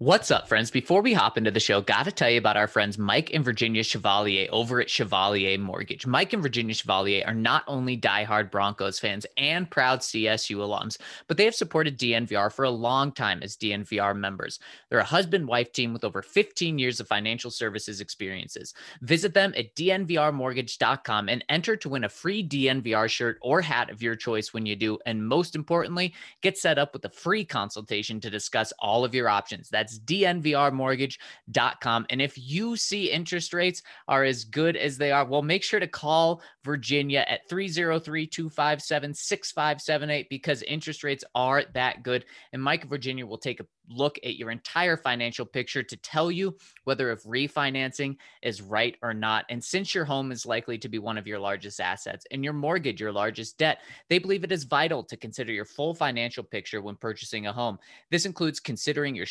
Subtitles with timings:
[0.00, 0.70] What's up, friends?
[0.70, 3.44] Before we hop into the show, got to tell you about our friends Mike and
[3.44, 6.06] Virginia Chevalier over at Chevalier Mortgage.
[6.06, 11.36] Mike and Virginia Chevalier are not only diehard Broncos fans and proud CSU alums, but
[11.36, 14.60] they have supported DNVR for a long time as DNVR members.
[14.88, 18.74] They're a husband wife team with over 15 years of financial services experiences.
[19.00, 24.00] Visit them at dnvrmortgage.com and enter to win a free DNVR shirt or hat of
[24.00, 24.96] your choice when you do.
[25.06, 29.28] And most importantly, get set up with a free consultation to discuss all of your
[29.28, 29.68] options.
[29.68, 32.06] That's that's dnvrmortgage.com.
[32.10, 35.80] And if you see interest rates are as good as they are, well, make sure
[35.80, 42.24] to call Virginia at 303 257 6578 because interest rates are that good.
[42.52, 46.56] And Mike Virginia will take a look at your entire financial picture to tell you
[46.84, 49.44] whether if refinancing is right or not.
[49.48, 52.52] And since your home is likely to be one of your largest assets and your
[52.52, 56.82] mortgage your largest debt, they believe it is vital to consider your full financial picture
[56.82, 57.78] when purchasing a home.
[58.10, 59.26] This includes considering your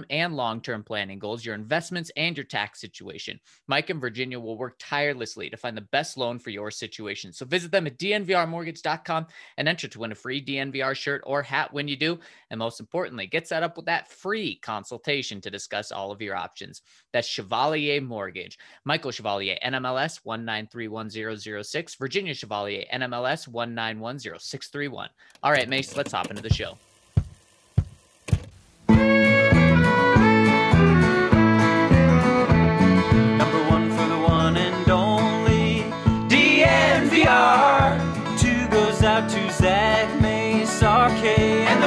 [0.00, 3.40] short-term and long-term planning goals, your investments, and your tax situation.
[3.66, 7.32] Mike and Virginia will work tirelessly to find the best loan for your situation.
[7.32, 11.72] So visit them at dnvrmortgage.com and enter to win a free DNVR shirt or hat
[11.72, 12.18] when you do.
[12.50, 16.36] And most importantly, get set up with that free consultation to discuss all of your
[16.36, 16.82] options.
[17.12, 18.58] That's Chevalier Mortgage.
[18.84, 21.98] Michael Chevalier, NMLS 1931006.
[21.98, 25.08] Virginia Chevalier, NMLS 1910631.
[25.42, 26.76] All right, Mace, let's hop into the show.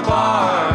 [0.03, 0.72] Bar.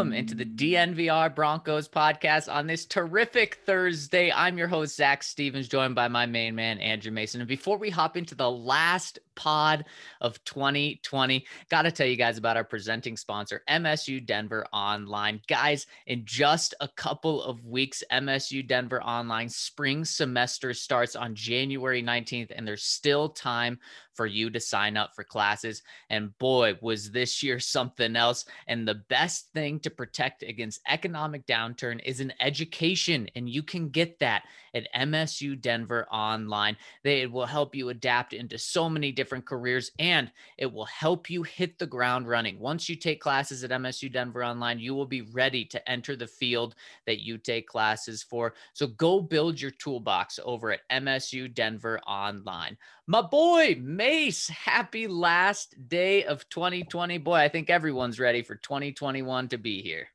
[0.00, 4.32] Welcome, into the DNVR Broncos podcast on this terrific Thursday.
[4.32, 7.42] I'm your host, Zach Stevens, joined by my main man, Andrew Mason.
[7.42, 9.84] And before we hop into the last pod
[10.22, 15.42] of 2020, got to tell you guys about our presenting sponsor, MSU Denver Online.
[15.48, 22.02] Guys, in just a couple of weeks, MSU Denver Online spring semester starts on January
[22.02, 23.78] 19th, and there's still time
[24.20, 25.82] for you to sign up for classes.
[26.10, 28.44] And boy, was this year something else.
[28.66, 33.88] And the best thing to protect against economic downturn is an education, and you can
[33.88, 34.42] get that
[34.74, 36.76] at MSU Denver Online.
[37.02, 41.42] They will help you adapt into so many different careers, and it will help you
[41.42, 42.58] hit the ground running.
[42.58, 46.26] Once you take classes at MSU Denver Online, you will be ready to enter the
[46.26, 46.74] field
[47.06, 48.54] that you take classes for.
[48.72, 52.76] So go build your toolbox over at MSU Denver Online.
[53.06, 57.18] My boy Mace, happy last day of 2020.
[57.18, 60.08] Boy, I think everyone's ready for 2021 to be here.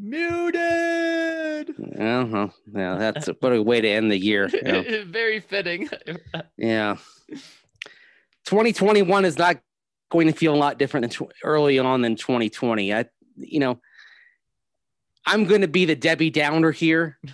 [0.00, 1.70] Muted.
[1.70, 2.48] Uh-huh.
[2.72, 4.48] Yeah, that's a, what a way to end the year.
[4.52, 5.04] you know.
[5.06, 5.88] Very fitting.
[6.56, 6.96] Yeah.
[8.44, 9.58] 2021 is not
[10.10, 12.94] going to feel a lot different than tw- early on than 2020.
[12.94, 13.06] I,
[13.36, 13.80] you know,
[15.26, 17.18] I'm going to be the Debbie Downer here.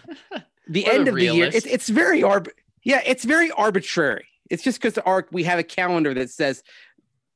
[0.66, 2.48] The end of the year, it's, it's very arb-
[2.82, 4.26] yeah, it's very arbitrary.
[4.48, 6.62] It's just because our we have a calendar that says,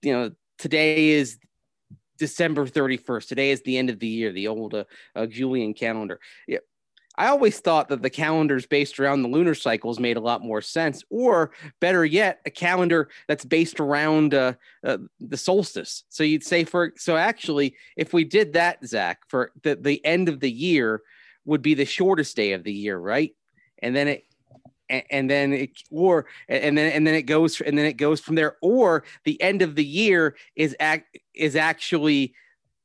[0.01, 1.37] you know, today is
[2.19, 3.29] December 31st.
[3.29, 4.85] Today is the end of the year, the old uh,
[5.15, 6.21] uh, Julian calendar.
[6.47, 6.59] Yeah.
[7.17, 10.63] I always thought that the calendars based around the lunar cycles made a lot more
[10.63, 14.53] sense, or better yet, a calendar that's based around uh,
[14.85, 16.05] uh, the solstice.
[16.11, 20.29] So you'd say for so actually, if we did that, Zach, for the the end
[20.29, 21.03] of the year
[21.45, 23.35] would be the shortest day of the year, right?
[23.81, 24.25] And then it
[24.89, 28.21] and, and then it or and then and then it goes and then it goes
[28.21, 28.57] from there.
[28.63, 32.35] Or the end of the year is act is actually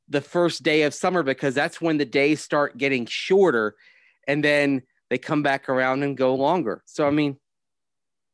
[0.08, 3.74] the first day of summer because that's when the days start getting shorter
[4.26, 6.82] and then they come back around and go longer.
[6.86, 7.38] So i mean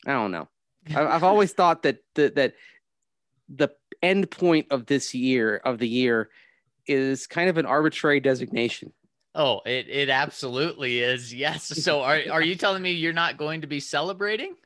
[0.07, 0.49] i don't know.
[0.95, 2.55] I've always thought that that that
[3.49, 3.71] the
[4.03, 6.31] end point of this year of the year
[6.87, 8.93] is kind of an arbitrary designation
[9.35, 11.33] Oh, it it absolutely is.
[11.33, 11.71] Yes.
[11.81, 14.57] So are are you telling me you're not going to be celebrating?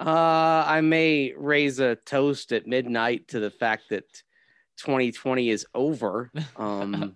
[0.00, 4.04] Uh, I may raise a toast at midnight to the fact that
[4.78, 6.30] 2020 is over.
[6.56, 7.14] Um,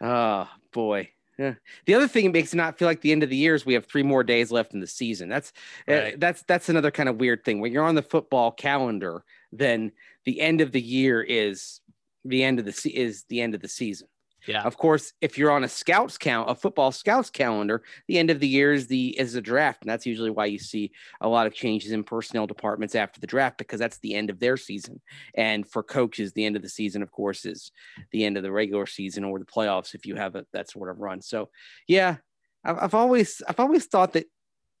[0.00, 1.10] oh boy.
[1.38, 1.54] Yeah.
[1.86, 3.64] The other thing that makes it not feel like the end of the year is
[3.64, 5.28] we have three more days left in the season.
[5.28, 5.52] That's
[5.86, 7.60] uh, that's that's another kind of weird thing.
[7.60, 9.22] When you're on the football calendar,
[9.52, 9.92] then
[10.24, 11.80] the end of the year is
[12.24, 14.08] the end of the se- is the end of the season.
[14.46, 14.62] Yeah.
[14.62, 18.40] Of course, if you're on a scouts count, a football scouts calendar, the end of
[18.40, 21.46] the year is the is the draft, and that's usually why you see a lot
[21.46, 25.00] of changes in personnel departments after the draft because that's the end of their season.
[25.34, 27.72] And for coaches, the end of the season, of course, is
[28.12, 30.88] the end of the regular season or the playoffs if you have a, that sort
[30.88, 31.20] of run.
[31.20, 31.50] So,
[31.86, 32.16] yeah,
[32.64, 34.26] I've, I've always I've always thought that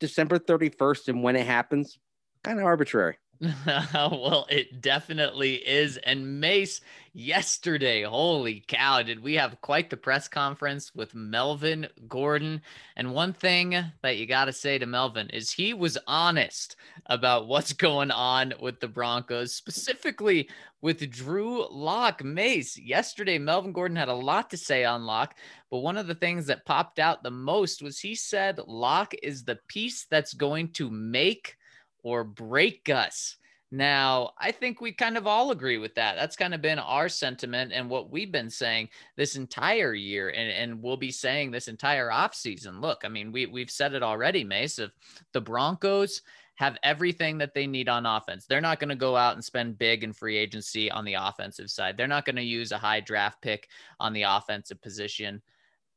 [0.00, 1.98] December 31st and when it happens,
[2.42, 3.18] kind of arbitrary.
[3.94, 5.96] well, it definitely is.
[5.98, 6.80] And Mace,
[7.12, 12.60] yesterday, holy cow, did we have quite the press conference with Melvin Gordon?
[12.96, 16.74] And one thing that you got to say to Melvin is he was honest
[17.06, 20.48] about what's going on with the Broncos, specifically
[20.80, 22.24] with Drew Lock.
[22.24, 25.36] Mace, yesterday, Melvin Gordon had a lot to say on Lock,
[25.70, 29.44] but one of the things that popped out the most was he said Lock is
[29.44, 31.56] the piece that's going to make
[32.02, 33.36] or break us.
[33.70, 36.16] Now, I think we kind of all agree with that.
[36.16, 40.50] That's kind of been our sentiment and what we've been saying this entire year, and,
[40.50, 42.80] and we'll be saying this entire offseason.
[42.80, 44.90] Look, I mean, we, we've said it already, Mace, of
[45.34, 46.22] the Broncos
[46.54, 48.46] have everything that they need on offense.
[48.46, 51.70] They're not going to go out and spend big in free agency on the offensive
[51.70, 51.96] side.
[51.96, 53.68] They're not going to use a high draft pick
[54.00, 55.42] on the offensive position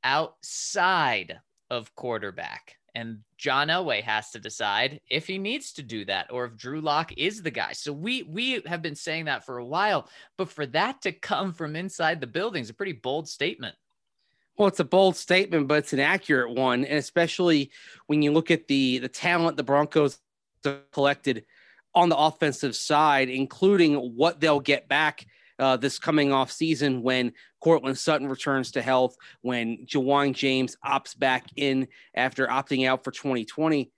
[0.03, 1.39] outside
[1.71, 2.77] of quarterback.
[2.93, 6.81] And John Elway has to decide if he needs to do that or if Drew
[6.81, 7.71] Lock is the guy.
[7.71, 11.53] So we we have been saying that for a while, but for that to come
[11.53, 13.75] from inside the building is a pretty bold statement.
[14.57, 17.71] Well, it's a bold statement, but it's an accurate one, and especially
[18.07, 20.19] when you look at the the talent the Broncos
[20.91, 21.45] collected
[21.95, 25.25] on the offensive side, including what they'll get back
[25.61, 27.31] uh, this coming off season when
[27.63, 33.11] Courtland Sutton returns to health, when Ja'Wuan James opts back in after opting out for
[33.11, 33.91] 2020.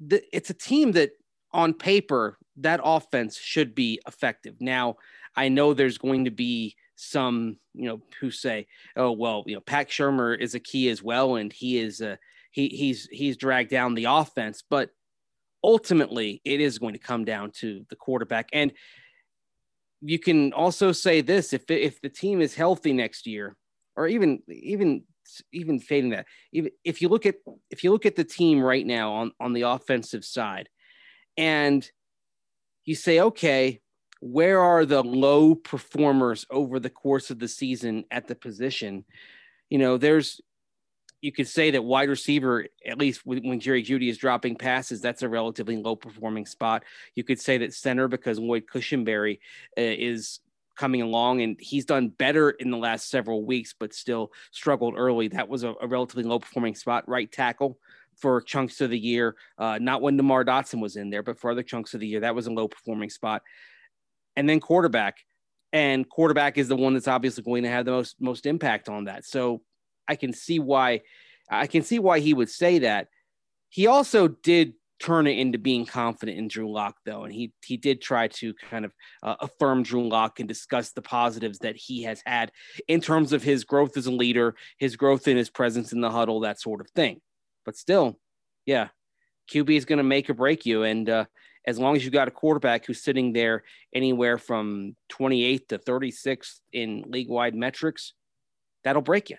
[0.00, 1.12] The, it's a team that,
[1.52, 4.56] on paper, that offense should be effective.
[4.60, 4.96] Now,
[5.36, 8.66] I know there's going to be some, you know, who say,
[8.96, 12.18] "Oh, well, you know, Pat Shurmur is a key as well, and he is a
[12.50, 14.90] he he's he's dragged down the offense." But
[15.62, 18.48] ultimately, it is going to come down to the quarterback.
[18.52, 18.72] And
[20.02, 23.56] you can also say this if if the team is healthy next year
[23.96, 25.02] or even even
[25.52, 27.36] even fading that if you look at
[27.70, 30.68] if you look at the team right now on on the offensive side
[31.36, 31.90] and
[32.84, 33.80] you say okay
[34.20, 39.04] where are the low performers over the course of the season at the position?
[39.70, 40.40] You know there's
[41.20, 45.22] you could say that wide receiver, at least when Jerry Jeudy is dropping passes, that's
[45.22, 46.84] a relatively low performing spot.
[47.14, 49.38] You could say that center because Lloyd Cushenberry
[49.76, 50.40] uh, is
[50.76, 55.28] coming along and he's done better in the last several weeks, but still struggled early.
[55.28, 57.06] That was a, a relatively low performing spot.
[57.06, 57.78] Right tackle
[58.16, 61.50] for chunks of the year, uh, not when DeMar Dotson was in there, but for
[61.50, 63.42] other chunks of the year, that was a low performing spot.
[64.36, 65.18] And then quarterback,
[65.72, 69.04] and quarterback is the one that's obviously going to have the most most impact on
[69.04, 69.24] that.
[69.24, 69.60] So
[70.10, 71.02] I can see why
[71.48, 73.06] I can see why he would say that.
[73.68, 77.76] He also did turn it into being confident in Drew Lock, though, and he he
[77.76, 78.92] did try to kind of
[79.22, 82.50] uh, affirm Drew Lock and discuss the positives that he has had
[82.88, 86.10] in terms of his growth as a leader, his growth in his presence in the
[86.10, 87.20] huddle, that sort of thing.
[87.64, 88.18] But still,
[88.66, 88.88] yeah,
[89.52, 91.24] QB is going to make or break you, and uh,
[91.64, 93.62] as long as you've got a quarterback who's sitting there
[93.94, 98.14] anywhere from 28th to 36th in league wide metrics,
[98.82, 99.36] that'll break you.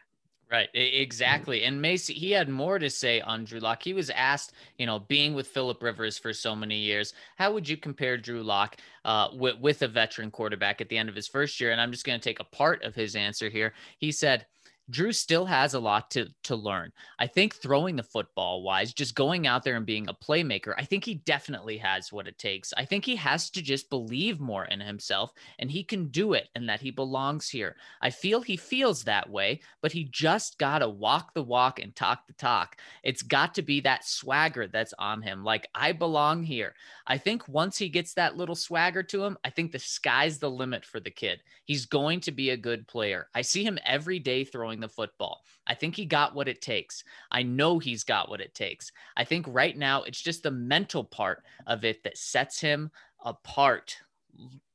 [0.51, 1.63] Right, exactly.
[1.63, 3.81] And Macy, he had more to say on Drew Lock.
[3.81, 7.69] He was asked, you know, being with Philip Rivers for so many years, how would
[7.69, 11.29] you compare Drew Lock uh, with, with a veteran quarterback at the end of his
[11.29, 11.71] first year?
[11.71, 13.73] And I'm just going to take a part of his answer here.
[13.97, 14.45] He said,
[14.91, 16.91] Drew still has a lot to to learn.
[17.17, 20.83] I think throwing the football wise, just going out there and being a playmaker, I
[20.83, 22.73] think he definitely has what it takes.
[22.77, 26.49] I think he has to just believe more in himself and he can do it
[26.55, 27.77] and that he belongs here.
[28.01, 31.95] I feel he feels that way, but he just got to walk the walk and
[31.95, 32.77] talk the talk.
[33.03, 35.43] It's got to be that swagger that's on him.
[35.45, 36.75] Like I belong here.
[37.07, 40.51] I think once he gets that little swagger to him, I think the sky's the
[40.51, 41.41] limit for the kid.
[41.63, 43.29] He's going to be a good player.
[43.33, 45.43] I see him every day throwing the football.
[45.65, 47.03] I think he got what it takes.
[47.31, 48.91] I know he's got what it takes.
[49.15, 52.91] I think right now it's just the mental part of it that sets him
[53.23, 53.97] apart.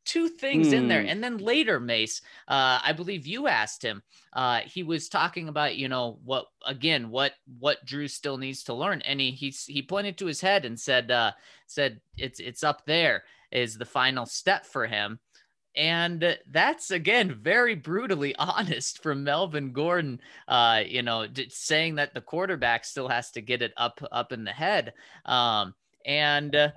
[0.05, 1.03] Two things in there.
[1.03, 1.09] Hmm.
[1.09, 4.05] And then later, Mace, uh, I believe you asked him.
[4.33, 8.75] Uh, he was talking about, you know, what again, what what Drew still needs to
[8.75, 9.03] learn.
[9.03, 11.33] And he he, he pointed to his head and said, uh,
[11.67, 15.19] said it's it's up there is the final step for him.
[15.77, 20.21] And that's again very brutally honest from Melvin Gordon.
[20.49, 24.45] Uh, you know, saying that the quarterback still has to get it up up in
[24.45, 24.95] the head.
[25.25, 26.71] Um, and uh,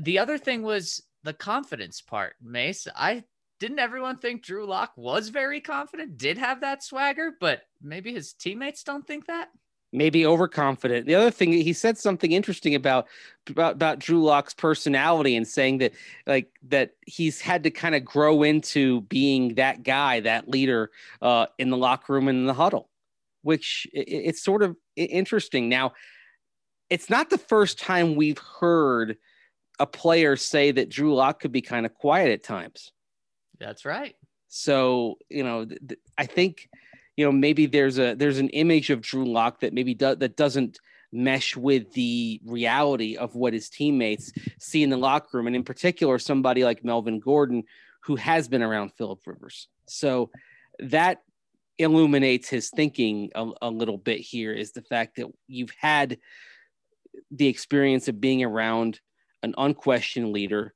[0.00, 2.86] the other thing was the confidence part, Mace.
[2.94, 3.24] I
[3.60, 8.32] didn't everyone think Drew Lock was very confident, did have that swagger, but maybe his
[8.32, 9.48] teammates don't think that?
[9.94, 11.06] Maybe overconfident.
[11.06, 13.06] The other thing he said something interesting about
[13.48, 15.92] about, about Drew Lock's personality and saying that
[16.26, 20.90] like that he's had to kind of grow into being that guy, that leader
[21.22, 22.90] uh, in the locker room and in the huddle,
[23.42, 25.68] which it, it's sort of interesting.
[25.68, 25.92] Now,
[26.90, 29.16] it's not the first time we've heard
[29.78, 32.92] a player say that Drew Lock could be kind of quiet at times.
[33.58, 34.16] That's right.
[34.48, 36.68] So, you know, th- th- I think,
[37.16, 40.36] you know, maybe there's a there's an image of Drew Lock that maybe do- that
[40.36, 40.78] doesn't
[41.12, 45.64] mesh with the reality of what his teammates see in the locker room, and in
[45.64, 47.64] particular, somebody like Melvin Gordon,
[48.04, 49.68] who has been around Philip Rivers.
[49.86, 50.30] So
[50.80, 51.22] that
[51.78, 56.18] illuminates his thinking a, a little bit here is the fact that you've had
[57.30, 59.00] the experience of being around
[59.42, 60.74] an unquestioned leader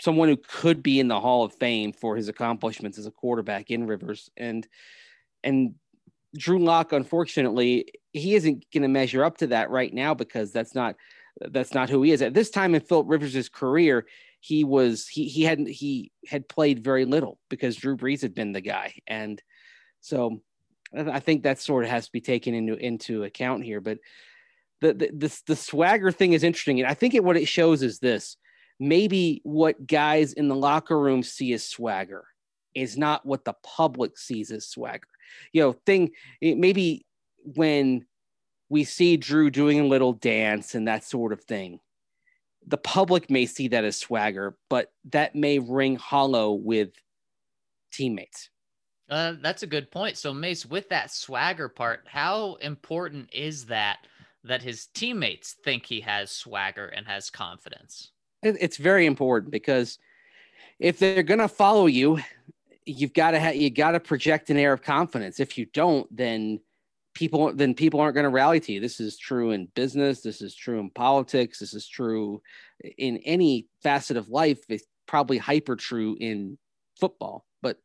[0.00, 3.70] someone who could be in the Hall of Fame for his accomplishments as a quarterback
[3.70, 4.30] in Rivers.
[4.36, 4.66] And
[5.44, 5.74] and
[6.36, 10.74] Drew Lock, unfortunately, he isn't going to measure up to that right now because that's
[10.74, 10.96] not
[11.40, 12.22] that's not who he is.
[12.22, 14.06] At this time in Philip Rivers' career,
[14.40, 18.52] he was he he hadn't he had played very little because Drew Brees had been
[18.52, 19.40] the guy, and
[20.00, 20.42] so
[20.96, 23.80] I think that sort of has to be taken into into account here.
[23.80, 23.98] But
[24.80, 27.82] the the the, the swagger thing is interesting, and I think it what it shows
[27.82, 28.36] is this:
[28.78, 32.24] maybe what guys in the locker room see as swagger
[32.74, 35.08] is not what the public sees as swagger.
[35.52, 36.10] You know, thing
[36.40, 37.06] maybe
[37.44, 38.06] when
[38.68, 41.80] we see Drew doing a little dance and that sort of thing,
[42.66, 46.90] the public may see that as swagger, but that may ring hollow with
[47.92, 48.48] teammates.
[49.08, 50.16] Uh, that's a good point.
[50.16, 53.98] So, Mace, with that swagger part, how important is that
[54.44, 58.10] that his teammates think he has swagger and has confidence?
[58.42, 59.98] it's very important because
[60.78, 62.18] if they're going to follow you,
[62.86, 65.40] you've got to have you got to project an air of confidence.
[65.40, 66.60] If you don't, then
[67.14, 68.80] people then people aren't going to rally to you.
[68.80, 70.20] This is true in business.
[70.20, 71.58] This is true in politics.
[71.58, 72.42] This is true
[72.98, 74.60] in any facet of life.
[74.68, 76.58] It's probably hyper true in
[76.98, 77.46] football.
[77.62, 77.78] But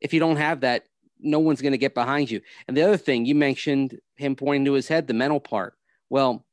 [0.00, 0.84] if you don't have that,
[1.20, 2.40] no one's going to get behind you.
[2.66, 5.74] And the other thing you mentioned him pointing to his head, the mental part.
[6.10, 6.44] Well,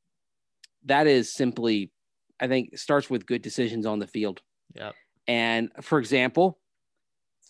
[0.86, 1.92] that is simply
[2.40, 4.42] I think starts with good decisions on the field.
[4.74, 4.92] Yeah.
[5.28, 6.60] And for example,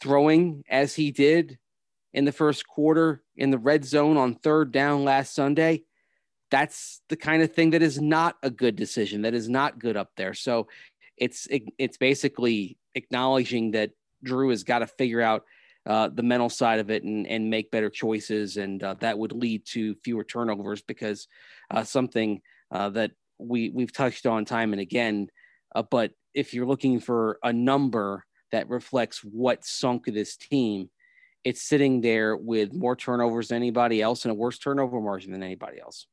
[0.01, 1.58] throwing as he did
[2.13, 5.84] in the first quarter in the red zone on third down last Sunday,
[6.51, 9.22] that's the kind of thing that is not a good decision.
[9.22, 10.34] That is not good up there.
[10.34, 10.68] So
[11.18, 13.91] it's it's basically acknowledging that
[14.24, 15.44] Drew has got to figure out
[15.86, 19.32] uh, the mental side of it and, and make better choices, and uh, that would
[19.32, 21.27] lead to fewer turnovers because
[21.72, 22.41] uh, something
[22.72, 25.27] uh, that we we've touched on time and again.
[25.75, 30.89] Uh, but if you're looking for a number that reflects what sunk this team,
[31.44, 35.44] it's sitting there with more turnovers than anybody else and a worse turnover margin than
[35.44, 36.08] anybody else.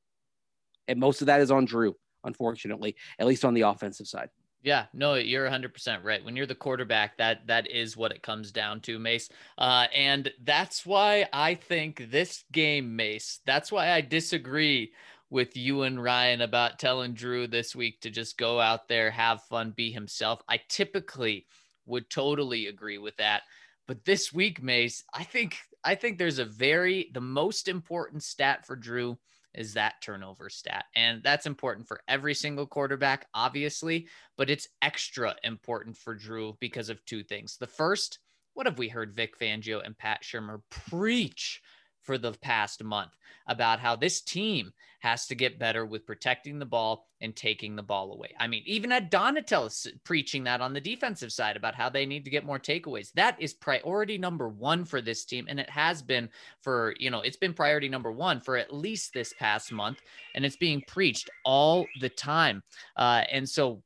[0.88, 4.28] And most of that is on Drew, unfortunately, at least on the offensive side.
[4.62, 6.24] Yeah, no, you're 100% right.
[6.24, 9.28] When you're the quarterback, that that is what it comes down to, Mace.
[9.58, 14.92] Uh, and that's why I think this game, Mace, that's why I disagree
[15.30, 19.42] with you and Ryan about telling Drew this week to just go out there, have
[19.44, 20.42] fun, be himself.
[20.48, 21.46] I typically
[21.86, 23.42] would totally agree with that.
[23.86, 28.66] But this week, Mace, I think I think there's a very the most important stat
[28.66, 29.18] for Drew
[29.54, 30.84] is that turnover stat.
[30.94, 36.90] And that's important for every single quarterback, obviously, but it's extra important for Drew because
[36.90, 37.56] of two things.
[37.56, 38.18] The first,
[38.54, 41.62] what have we heard Vic Fangio and Pat Shurmur preach
[42.06, 43.10] for the past month
[43.46, 47.82] about how this team has to get better with protecting the ball and taking the
[47.82, 48.34] ball away.
[48.38, 52.24] I mean, even Ed Donatell preaching that on the defensive side about how they need
[52.24, 53.12] to get more takeaways.
[53.12, 55.46] That is priority number one for this team.
[55.48, 56.28] And it has been
[56.62, 60.00] for, you know, it's been priority number one for at least this past month.
[60.34, 62.62] And it's being preached all the time.
[62.96, 63.82] Uh, and so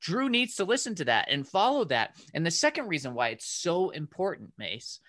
[0.00, 2.16] Drew needs to listen to that and follow that.
[2.34, 5.00] And the second reason why it's so important, Mace,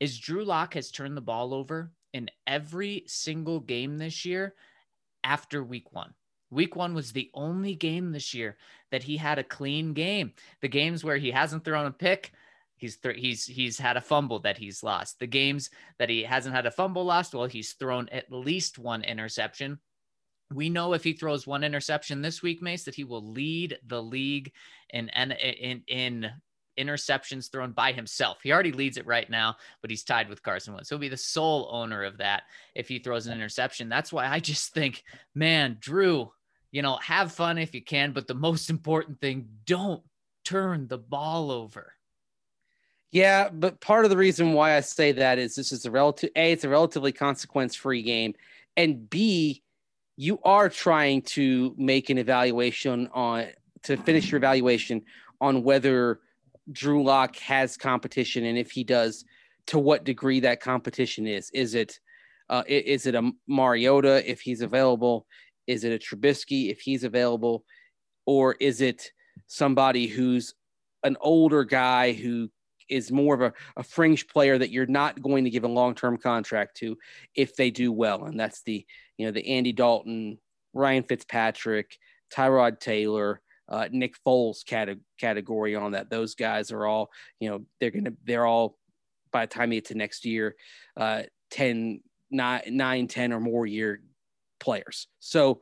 [0.00, 4.54] is Drew Lock has turned the ball over in every single game this year
[5.24, 6.14] after week one.
[6.50, 8.56] Week one was the only game this year
[8.90, 10.32] that he had a clean game.
[10.62, 12.32] The games where he hasn't thrown a pick,
[12.76, 15.18] he's th- he's he's had a fumble that he's lost.
[15.18, 19.02] The games that he hasn't had a fumble lost, well, he's thrown at least one
[19.02, 19.78] interception.
[20.50, 24.02] We know if he throws one interception this week, Mace, that he will lead the
[24.02, 24.52] league
[24.88, 26.30] in in in, in
[26.78, 28.38] interceptions thrown by himself.
[28.42, 30.88] He already leads it right now, but he's tied with Carson Wentz.
[30.88, 32.44] He'll be the sole owner of that
[32.74, 33.88] if he throws an interception.
[33.88, 35.04] That's why I just think,
[35.34, 36.30] man, Drew,
[36.70, 40.02] you know, have fun if you can, but the most important thing, don't
[40.44, 41.92] turn the ball over.
[43.10, 46.30] Yeah, but part of the reason why I say that is this is a relative
[46.36, 48.34] A, it's a relatively consequence free game.
[48.76, 49.62] And B,
[50.16, 53.46] you are trying to make an evaluation on
[53.84, 55.02] to finish your evaluation
[55.40, 56.20] on whether
[56.70, 59.24] Drew Lock has competition and if he does,
[59.68, 61.50] to what degree that competition is.
[61.52, 61.98] Is it
[62.50, 65.26] uh, is it a Mariota if he's available?
[65.66, 67.64] Is it a Trubisky if he's available?
[68.24, 69.10] Or is it
[69.46, 70.54] somebody who's
[71.04, 72.50] an older guy who
[72.88, 76.16] is more of a, a fringe player that you're not going to give a long-term
[76.16, 76.96] contract to
[77.34, 78.24] if they do well.
[78.24, 78.86] And that's the,
[79.18, 80.38] you know, the Andy Dalton,
[80.72, 81.96] Ryan Fitzpatrick,
[82.34, 86.10] Tyrod Taylor, uh, Nick Foles cate- category on that.
[86.10, 87.10] Those guys are all,
[87.40, 88.76] you know, they're to, they're all
[89.30, 90.56] by the time you get to next year,
[90.96, 94.00] uh, 10, nine, nine, 10 or more year
[94.58, 95.08] players.
[95.18, 95.60] So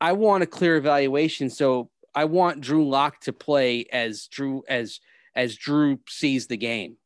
[0.00, 1.50] I want a clear evaluation.
[1.50, 5.00] So I want Drew Lock to play as Drew, as,
[5.34, 6.96] as Drew sees the game.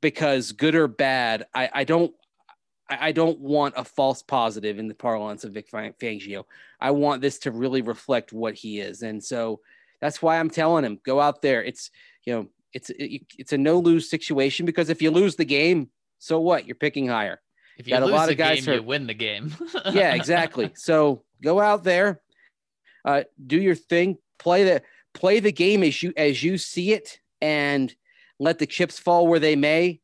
[0.00, 2.12] Because good or bad, I, I don't
[3.00, 6.44] I don't want a false positive in the parlance of Vic Fangio.
[6.80, 9.60] I want this to really reflect what he is, and so
[10.00, 11.62] that's why I'm telling him go out there.
[11.62, 11.90] It's
[12.24, 16.40] you know it's it's a no lose situation because if you lose the game, so
[16.40, 16.66] what?
[16.66, 17.40] You're picking higher.
[17.78, 19.54] If you Got lose a lot the of guys game, you win the game.
[19.92, 20.70] yeah, exactly.
[20.74, 22.20] So go out there,
[23.04, 24.82] uh, do your thing, play the
[25.14, 27.94] play the game as you as you see it and
[28.38, 30.00] let the chips fall where they may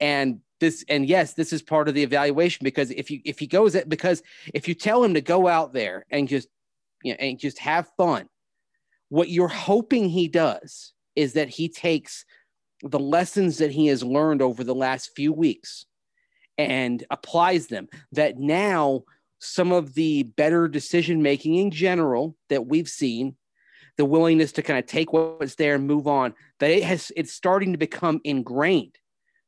[0.00, 3.46] and this and yes this is part of the evaluation because if you if he
[3.46, 6.48] goes at because if you tell him to go out there and just
[7.02, 8.28] you know and just have fun
[9.08, 12.24] what you're hoping he does is that he takes
[12.82, 15.86] the lessons that he has learned over the last few weeks
[16.58, 19.02] and applies them that now
[19.40, 23.36] some of the better decision making in general that we've seen
[23.96, 27.32] the willingness to kind of take what's there and move on that it has it's
[27.32, 28.96] starting to become ingrained.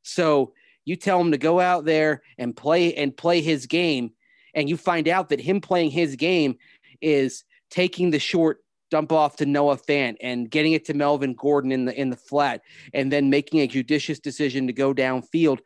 [0.03, 0.53] So
[0.87, 4.11] you tell him to go out there and play and play his game
[4.53, 6.57] and you find out that him playing his game
[7.01, 11.71] is taking the short dump off to Noah Fant and getting it to Melvin Gordon
[11.71, 12.61] in the in the flat
[12.93, 15.59] and then making a judicious decision to go downfield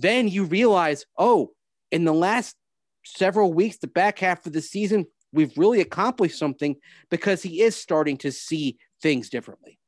[0.00, 1.52] then you realize oh
[1.92, 2.56] in the last
[3.04, 6.76] several weeks the back half of the season we've really accomplished something
[7.10, 9.78] because he is starting to see things differently.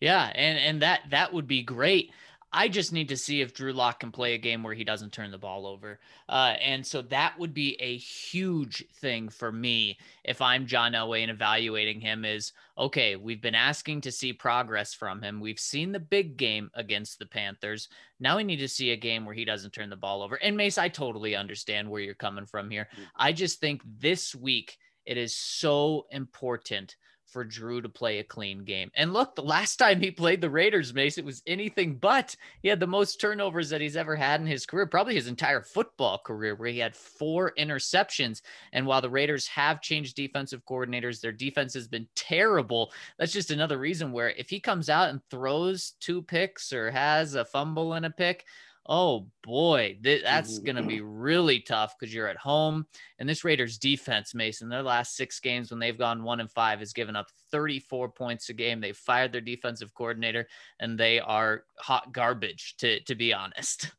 [0.00, 2.12] Yeah, and and that that would be great.
[2.52, 5.12] I just need to see if Drew Lock can play a game where he doesn't
[5.12, 6.00] turn the ball over.
[6.28, 11.22] Uh, and so that would be a huge thing for me if I'm John Elway
[11.22, 15.40] and evaluating him is okay, we've been asking to see progress from him.
[15.40, 17.88] We've seen the big game against the Panthers.
[18.20, 20.36] Now we need to see a game where he doesn't turn the ball over.
[20.36, 22.88] And Mace, I totally understand where you're coming from here.
[22.96, 23.04] Mm.
[23.16, 26.96] I just think this week it is so important
[27.28, 28.90] for Drew to play a clean game.
[28.94, 32.34] And look, the last time he played the Raiders, Mace, it was anything but.
[32.62, 35.62] He had the most turnovers that he's ever had in his career, probably his entire
[35.62, 38.42] football career, where he had four interceptions.
[38.72, 42.92] And while the Raiders have changed defensive coordinators, their defense has been terrible.
[43.18, 47.34] That's just another reason where if he comes out and throws two picks or has
[47.34, 48.46] a fumble and a pick,
[48.88, 50.64] oh boy, th- that's mm-hmm.
[50.64, 52.86] going to be really tough because you're at home.
[53.18, 56.78] And this Raiders defense, Mason, their last six games when they've gone one and five
[56.78, 58.80] has given up 34 points a game.
[58.80, 60.48] They fired their defensive coordinator
[60.80, 63.90] and they are hot garbage, to, to be honest.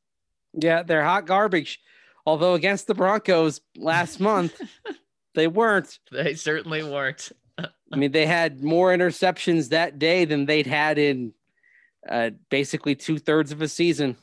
[0.54, 1.80] Yeah, they're hot garbage.
[2.26, 4.60] Although against the Broncos last month,
[5.36, 6.00] they weren't.
[6.12, 7.32] They certainly weren't.
[7.92, 11.34] I mean, they had more interceptions that day than they'd had in
[12.08, 14.16] uh, basically two thirds of a season.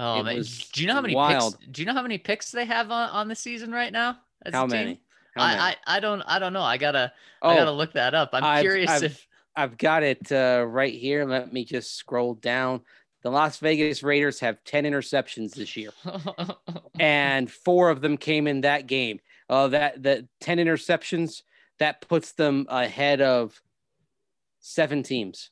[0.00, 1.58] Oh man, do you know how many wild.
[1.58, 1.72] picks?
[1.72, 4.18] Do you know how many picks they have on, on the season right now?
[4.52, 5.00] how many?
[5.34, 5.60] How I, many?
[5.60, 6.62] I I don't I don't know.
[6.62, 8.30] I gotta oh, I gotta look that up.
[8.32, 11.24] I'm I've, curious I've, if I've got it uh, right here.
[11.24, 12.82] Let me just scroll down.
[13.22, 15.90] The Las Vegas Raiders have 10 interceptions this year,
[17.00, 19.18] and four of them came in that game.
[19.50, 21.42] Uh, that the 10 interceptions
[21.80, 23.60] that puts them ahead of
[24.60, 25.50] seven teams.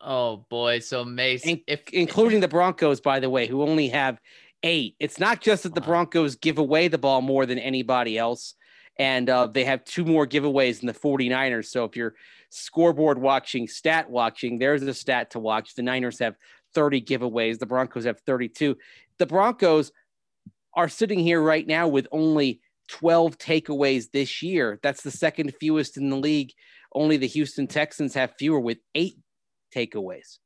[0.00, 4.20] Oh boy, so Mace, In- if including the Broncos, by the way, who only have
[4.62, 4.96] eight.
[4.98, 8.54] It's not just that the Broncos give away the ball more than anybody else,
[8.98, 11.66] and uh, they have two more giveaways than the 49ers.
[11.66, 12.14] So if you're
[12.50, 15.74] scoreboard watching, stat watching, there's a stat to watch.
[15.74, 16.36] The Niners have
[16.74, 17.58] 30 giveaways.
[17.58, 18.76] The Broncos have 32.
[19.18, 19.92] The Broncos
[20.74, 24.78] are sitting here right now with only 12 takeaways this year.
[24.82, 26.52] That's the second fewest in the league.
[26.94, 29.18] Only the Houston Texans have fewer with eight
[29.74, 30.38] takeaways.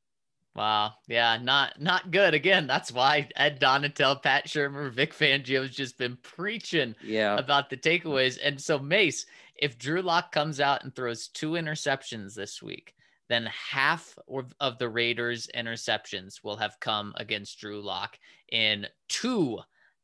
[0.55, 0.93] Wow.
[1.07, 2.33] Yeah, not not good.
[2.33, 7.37] Again, that's why Ed Donatell, Pat Shurmur, Vic Fangio has just been preaching yeah.
[7.37, 8.37] about the takeaways.
[8.43, 12.93] And so Mace, if Drew Lock comes out and throws two interceptions this week,
[13.29, 14.15] then half
[14.59, 18.19] of the Raiders' interceptions will have come against Drew Lock
[18.51, 19.59] in two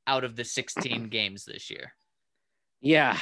[0.07, 1.93] out of the 16 games this year.
[2.81, 3.17] Yeah,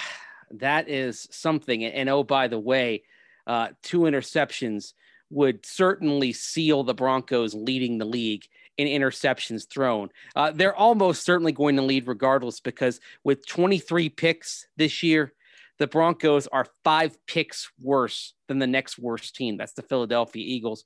[0.51, 1.83] that is something.
[1.83, 3.03] And oh, by the way,
[3.45, 4.93] uh, two interceptions
[5.29, 8.45] would certainly seal the Broncos leading the league
[8.77, 10.09] in interceptions thrown.
[10.35, 15.33] Uh, they're almost certainly going to lead regardless because with 23 picks this year,
[15.79, 19.57] the Broncos are five picks worse than the next worst team.
[19.57, 20.83] That's the Philadelphia Eagles,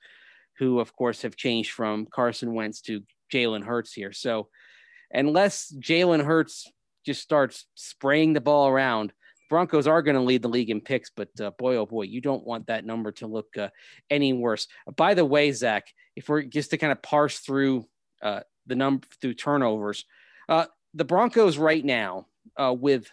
[0.57, 3.01] who, of course, have changed from Carson Wentz to
[3.31, 4.11] Jalen Hurts here.
[4.11, 4.49] So,
[5.11, 6.69] unless Jalen Hurts
[7.05, 9.13] just starts spraying the ball around,
[9.51, 12.21] Broncos are going to lead the league in picks, but uh, boy, oh boy, you
[12.21, 13.67] don't want that number to look uh,
[14.09, 14.65] any worse.
[14.95, 17.85] By the way, Zach, if we're just to kind of parse through
[18.23, 20.05] uh, the number through turnovers,
[20.47, 23.09] uh, the Broncos right now uh, with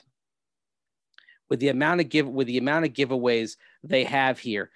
[1.51, 4.71] with the amount of give with the amount of giveaways they have here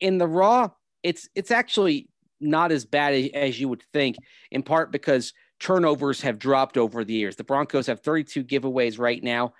[0.00, 0.70] in the raw,
[1.02, 2.08] it's it's actually
[2.40, 4.16] not as bad as you would think.
[4.50, 7.36] In part because turnovers have dropped over the years.
[7.36, 9.54] The Broncos have 32 giveaways right now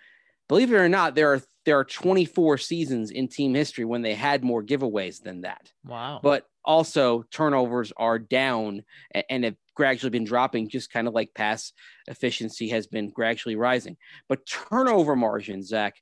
[0.48, 4.14] believe it or not, there are there are 24 seasons in team history when they
[4.14, 5.72] had more giveaways than that.
[5.84, 6.20] Wow.
[6.22, 8.84] But also turnovers are down
[9.28, 11.72] and have gradually been dropping, just kind of like pass
[12.06, 13.96] efficiency has been gradually rising.
[14.28, 15.96] But turnover margin, Zach,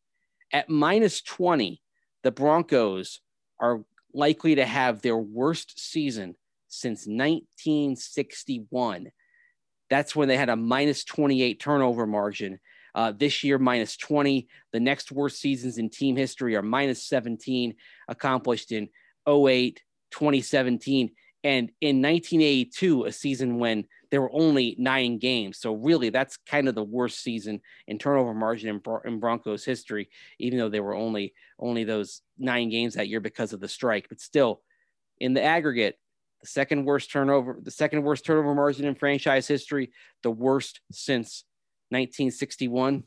[0.53, 1.81] at minus 20,
[2.23, 3.21] the Broncos
[3.59, 3.81] are
[4.13, 6.35] likely to have their worst season
[6.69, 9.11] since 1961.
[9.91, 12.59] That's when they had a minus 28 turnover margin.
[12.95, 14.49] Uh, this year, minus 20.
[14.73, 17.75] The next worst seasons in team history are minus 17,
[18.09, 18.89] accomplished in
[19.27, 21.11] 08, 2017,
[21.45, 25.59] and in 1982, a season when there were only nine games.
[25.59, 30.09] So, really, that's kind of the worst season in turnover margin in, in Broncos history,
[30.39, 34.07] even though there were only only those nine games that year because of the strike.
[34.09, 34.63] But still,
[35.19, 35.99] in the aggregate,
[36.41, 39.91] the second worst turnover, the second worst turnover margin in franchise history,
[40.23, 41.45] the worst since
[41.91, 43.05] 1961.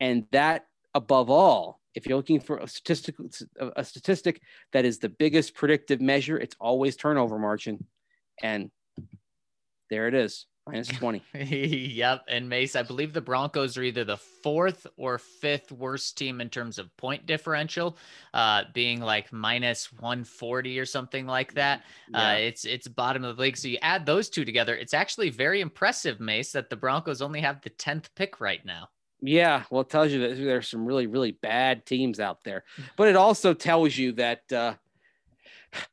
[0.00, 3.16] And that, above all, if you're looking for a statistic,
[3.76, 4.40] a statistic
[4.72, 7.84] that is the biggest predictive measure, it's always turnover margin.
[8.42, 8.70] And
[9.90, 11.22] there it is minus 20.
[11.34, 12.22] yep.
[12.28, 16.48] And Mace, I believe the Broncos are either the fourth or fifth worst team in
[16.48, 17.96] terms of point differential,
[18.34, 21.82] uh, being like minus 140 or something like that.
[22.10, 22.28] Yeah.
[22.28, 23.56] Uh, it's it's bottom of the league.
[23.56, 27.40] So you add those two together, it's actually very impressive, Mace, that the Broncos only
[27.40, 28.88] have the 10th pick right now.
[29.22, 32.64] Yeah, well, it tells you that there's some really, really bad teams out there.
[32.96, 34.74] But it also tells you that uh,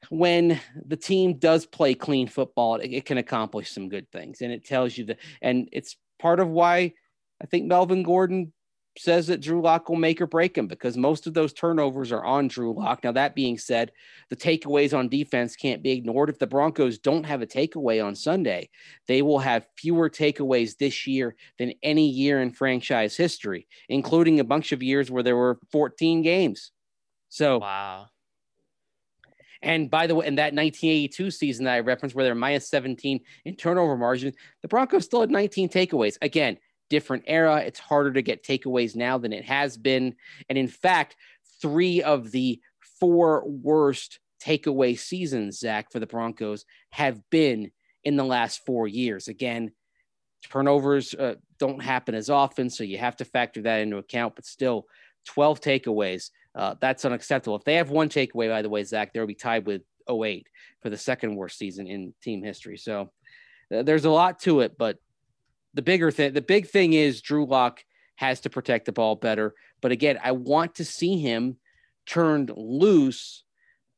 [0.10, 4.42] when the team does play clean football, it, it, can accomplish some good things.
[4.42, 6.94] And it tells you that, and it's part of why
[7.42, 8.54] I think Melvin Gordon
[9.00, 12.24] says that Drew Lock will make or break him because most of those turnovers are
[12.24, 13.04] on Drew Lock.
[13.04, 13.92] Now, that being said,
[14.30, 16.30] the takeaways on defense can't be ignored.
[16.30, 18.70] If the Broncos don't have a takeaway on Sunday,
[19.08, 24.46] they will have fewer takeaways this year than any year in franchise history, including a
[24.46, 26.72] bunch of years where there were 14 games.
[27.30, 28.08] So, wow.
[29.62, 33.20] And by the way, in that 1982 season that I referenced, where they're minus 17
[33.46, 36.18] in turnover margin, the Broncos still had 19 takeaways.
[36.22, 36.58] Again,
[36.90, 37.58] different era.
[37.58, 40.16] It's harder to get takeaways now than it has been.
[40.50, 41.16] And in fact,
[41.62, 42.62] three of the
[43.00, 47.72] four worst takeaway seasons, Zach, for the Broncos have been
[48.04, 49.28] in the last four years.
[49.28, 49.72] Again,
[50.50, 54.46] turnovers uh, don't happen as often, so you have to factor that into account, but
[54.46, 54.88] still
[55.26, 57.56] 12 takeaways uh, that's unacceptable.
[57.56, 60.48] If they have one takeaway, by the way, Zach, they'll be tied with 08
[60.82, 62.78] for the second worst season in team history.
[62.78, 63.12] So
[63.74, 64.98] uh, there's a lot to it, but
[65.76, 67.84] the bigger thing, the big thing is Drew Lock
[68.16, 69.54] has to protect the ball better.
[69.82, 71.58] But again, I want to see him
[72.08, 73.44] turned loose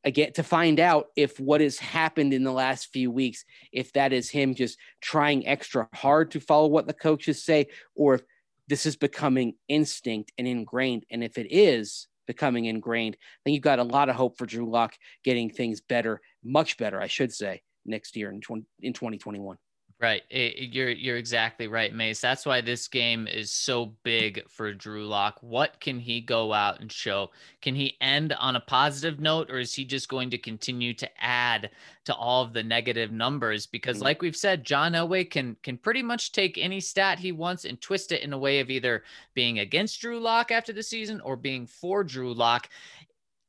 [0.03, 4.11] again to find out if what has happened in the last few weeks, if that
[4.11, 8.21] is him just trying extra hard to follow what the coaches say, or if
[8.67, 11.05] this is becoming instinct and ingrained.
[11.09, 13.17] And if it is, becoming ingrained.
[13.19, 16.77] I think you've got a lot of hope for Drew Lock getting things better, much
[16.77, 19.57] better, I should say, next year in 20, in 2021.
[20.01, 20.21] Right.
[20.29, 22.21] It, you're you're exactly right, Mace.
[22.21, 25.37] That's why this game is so big for Drew Lock.
[25.41, 27.31] What can he go out and show?
[27.61, 31.09] Can he end on a positive note, or is he just going to continue to
[31.21, 31.71] add
[32.05, 33.67] to all of the negative numbers?
[33.67, 34.05] Because, mm-hmm.
[34.05, 37.81] like we've said, John Elway can can pretty much take any stat he wants and
[37.81, 41.35] twist it in a way of either being against Drew Lock after the season or
[41.35, 42.69] being for Drew Lock.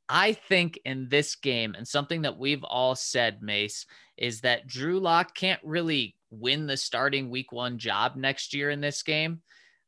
[0.08, 3.86] I think in this game, and something that we've all said, Mace,
[4.16, 8.80] is that Drew Lock can't really win the starting week one job next year in
[8.80, 9.42] this game,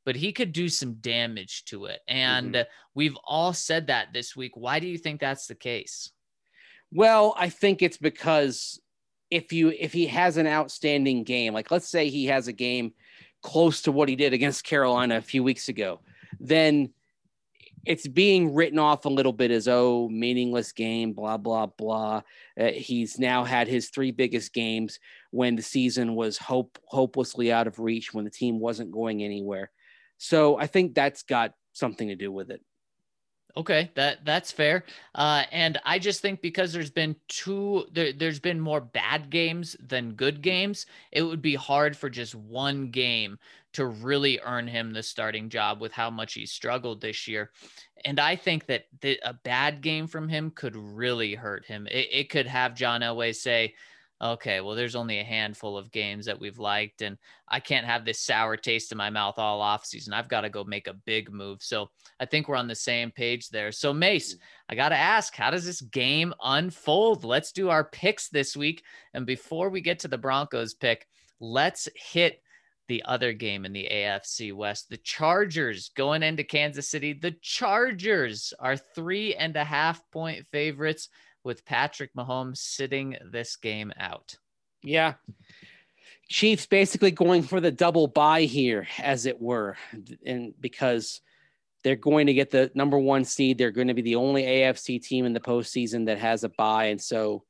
[0.04, 2.00] but he could do some damage to it.
[2.08, 2.68] And mm-hmm.
[2.94, 4.52] we've all said that this week.
[4.56, 6.10] Why do you think that's the case?
[6.92, 8.80] Well, I think it's because
[9.30, 12.92] if you if he has an outstanding game, like let's say he has a game
[13.42, 16.00] close to what he did against Carolina a few weeks ago,
[16.38, 16.90] then
[17.86, 22.22] it's being written off a little bit as oh meaningless game blah blah blah.
[22.58, 24.98] Uh, he's now had his three biggest games
[25.30, 29.70] when the season was hope hopelessly out of reach when the team wasn't going anywhere.
[30.18, 32.60] So i think that's got something to do with it
[33.54, 34.84] Okay, that that's fair.
[35.14, 39.76] Uh, and I just think because there's been two, there, there's been more bad games
[39.78, 40.86] than good games.
[41.10, 43.38] It would be hard for just one game
[43.74, 47.50] to really earn him the starting job with how much he struggled this year.
[48.04, 51.86] And I think that the, a bad game from him could really hurt him.
[51.90, 53.74] It, it could have John Elway say,
[54.22, 58.04] okay, well, there's only a handful of games that we've liked, and I can't have
[58.04, 60.12] this sour taste in my mouth all off season.
[60.12, 61.62] I've got to go make a big move.
[61.62, 63.72] So I think we're on the same page there.
[63.72, 64.38] So Mace, mm.
[64.68, 67.24] I got to ask, how does this game unfold?
[67.24, 68.84] Let's do our picks this week.
[69.12, 71.06] And before we get to the Broncos pick,
[71.40, 72.40] let's hit
[72.88, 74.88] the other game in the AFC West.
[74.88, 77.12] The Chargers going into Kansas City.
[77.12, 81.08] The Chargers are three and a half point favorites
[81.44, 84.36] with Patrick Mahomes sitting this game out.
[84.82, 85.14] Yeah.
[86.28, 89.76] Chiefs basically going for the double bye here, as it were.
[90.24, 91.20] And because
[91.84, 95.02] they're going to get the number one seed, they're going to be the only AFC
[95.02, 97.44] team in the postseason that has a bye, And so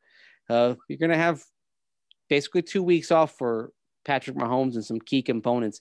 [0.49, 1.43] uh, you're going to have
[2.29, 3.73] basically two weeks off for
[4.05, 5.81] Patrick Mahomes and some key components.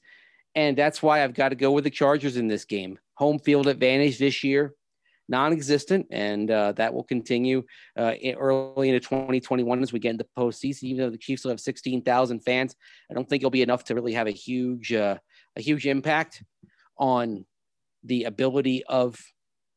[0.54, 3.00] And that's why I've got to go with the Chargers in this game.
[3.16, 4.74] Home field advantage this year,
[5.32, 7.64] non-existent, and uh, that will continue
[7.98, 10.84] uh, early into 2021 as we get into postseason.
[10.84, 12.76] Even though the Chiefs will have 16,000 fans,
[13.10, 15.18] I don't think it'll be enough to really have a huge uh,
[15.56, 16.44] a huge impact
[16.98, 17.46] on
[18.04, 19.20] the ability of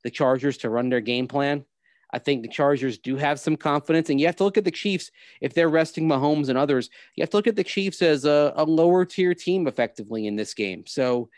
[0.03, 1.64] the Chargers to run their game plan.
[2.12, 4.71] I think the Chargers do have some confidence, and you have to look at the
[4.71, 6.90] Chiefs if they're resting Mahomes and others.
[7.17, 10.37] You have to look at the Chiefs as a, a lower tier team effectively in
[10.37, 10.85] this game.
[10.87, 11.29] So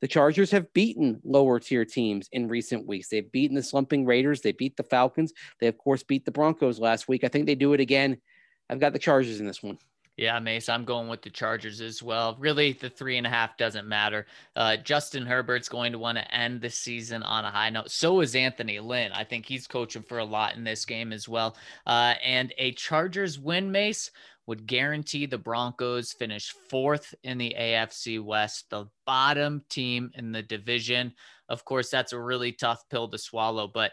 [0.00, 3.08] the Chargers have beaten lower tier teams in recent weeks.
[3.08, 4.40] They've beaten the slumping Raiders.
[4.40, 5.32] They beat the Falcons.
[5.60, 7.24] They, of course, beat the Broncos last week.
[7.24, 8.18] I think they do it again.
[8.68, 9.78] I've got the Chargers in this one.
[10.16, 12.36] Yeah, Mace, I'm going with the Chargers as well.
[12.38, 14.26] Really, the three and a half doesn't matter.
[14.54, 17.90] Uh, Justin Herbert's going to want to end the season on a high note.
[17.90, 19.12] So is Anthony Lynn.
[19.12, 21.54] I think he's coaching for a lot in this game as well.
[21.86, 24.10] Uh, and a Chargers win, Mace,
[24.46, 30.42] would guarantee the Broncos finish fourth in the AFC West, the bottom team in the
[30.42, 31.12] division.
[31.48, 33.92] Of course, that's a really tough pill to swallow, but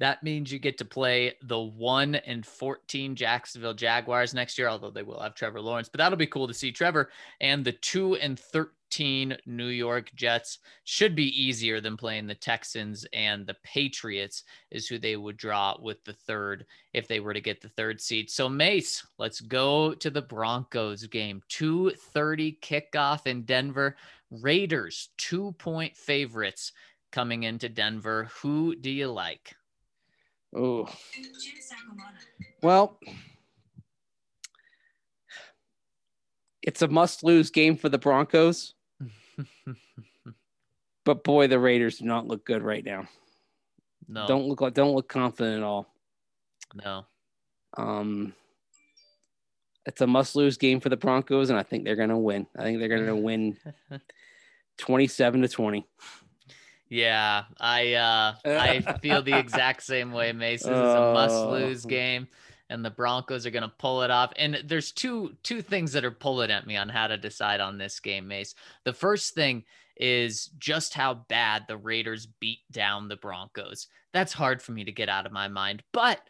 [0.00, 4.90] that means you get to play the 1 and 14 Jacksonville Jaguars next year, although
[4.90, 8.16] they will have Trevor Lawrence, but that'll be cool to see Trevor and the 2
[8.16, 14.44] and 13 New York Jets should be easier than playing the Texans and the Patriots
[14.70, 18.00] is who they would draw with the third if they were to get the third
[18.00, 18.30] seed.
[18.30, 21.42] So Mace, let's go to the Broncos game.
[21.48, 23.96] 2:30 kickoff in Denver.
[24.30, 26.72] Raiders 2-point favorites
[27.10, 28.28] coming into Denver.
[28.42, 29.54] Who do you like?
[30.54, 30.88] Oh.
[32.62, 32.98] Well,
[36.62, 38.74] it's a must lose game for the Broncos.
[41.04, 43.08] but boy, the Raiders do not look good right now.
[44.08, 44.26] No.
[44.26, 45.92] Don't look like don't look confident at all.
[46.74, 47.06] No.
[47.76, 48.34] Um
[49.86, 52.46] it's a must lose game for the Broncos, and I think they're gonna win.
[52.56, 53.58] I think they're gonna win
[54.78, 55.86] 27 to 20.
[56.88, 60.62] Yeah, I uh, I feel the exact same way, Mace.
[60.62, 61.74] This is a oh.
[61.88, 62.28] game,
[62.68, 64.32] and the Broncos are going to pull it off.
[64.36, 67.78] And there's two two things that are pulling at me on how to decide on
[67.78, 68.54] this game, Mace.
[68.84, 69.64] The first thing
[69.96, 73.86] is just how bad the Raiders beat down the Broncos.
[74.12, 76.20] That's hard for me to get out of my mind, but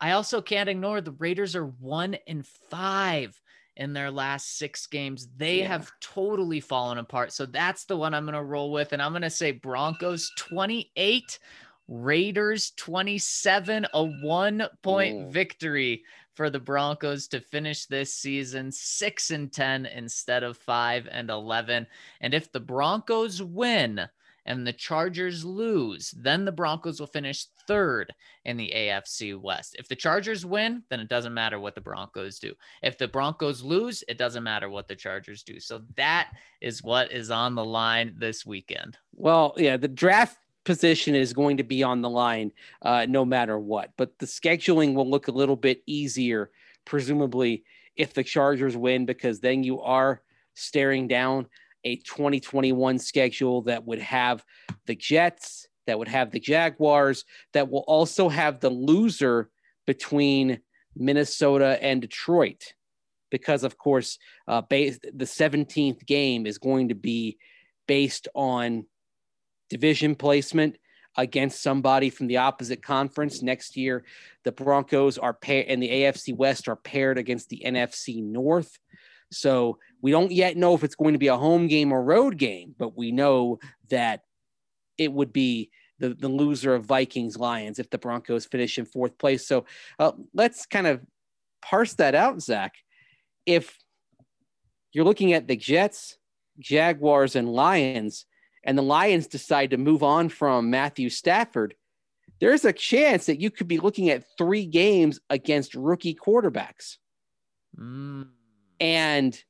[0.00, 3.40] I also can't ignore the Raiders are one in five
[3.78, 5.28] in their last six games.
[5.36, 5.68] They yeah.
[5.68, 7.32] have totally fallen apart.
[7.32, 8.92] So that's the one I'm going to roll with.
[8.92, 11.38] And I'm going to say Broncos 28,
[11.86, 16.02] Raiders 27, a one point victory
[16.34, 21.86] for the Broncos to finish this season 6 and 10 instead of 5 and 11.
[22.20, 24.08] And if the Broncos win,
[24.48, 28.14] and the Chargers lose, then the Broncos will finish third
[28.46, 29.76] in the AFC West.
[29.78, 32.54] If the Chargers win, then it doesn't matter what the Broncos do.
[32.82, 35.60] If the Broncos lose, it doesn't matter what the Chargers do.
[35.60, 36.30] So that
[36.62, 38.96] is what is on the line this weekend.
[39.14, 43.58] Well, yeah, the draft position is going to be on the line uh, no matter
[43.58, 46.50] what, but the scheduling will look a little bit easier,
[46.86, 47.64] presumably,
[47.96, 50.22] if the Chargers win, because then you are
[50.54, 51.46] staring down
[51.88, 54.44] a 2021 schedule that would have
[54.86, 57.24] the Jets, that would have the Jaguars,
[57.54, 59.48] that will also have the loser
[59.86, 60.60] between
[60.94, 62.74] Minnesota and Detroit,
[63.30, 67.38] because of course, uh, base, the 17th game is going to be
[67.86, 68.84] based on
[69.70, 70.76] division placement
[71.16, 74.04] against somebody from the opposite conference next year.
[74.44, 78.78] The Broncos are paired and the AFC West are paired against the NFC North.
[79.30, 82.38] So we don't yet know if it's going to be a home game or road
[82.38, 83.58] game, but we know
[83.90, 84.22] that
[84.96, 89.18] it would be the, the loser of Vikings Lions if the Broncos finish in fourth
[89.18, 89.46] place.
[89.46, 89.66] So
[89.98, 91.00] uh, let's kind of
[91.62, 92.74] parse that out, Zach.
[93.46, 93.76] If
[94.92, 96.16] you're looking at the Jets,
[96.58, 98.26] Jaguars, and Lions,
[98.64, 101.74] and the Lions decide to move on from Matthew Stafford,
[102.40, 106.98] there's a chance that you could be looking at three games against rookie quarterbacks.
[107.78, 108.28] Mm.
[108.80, 109.40] And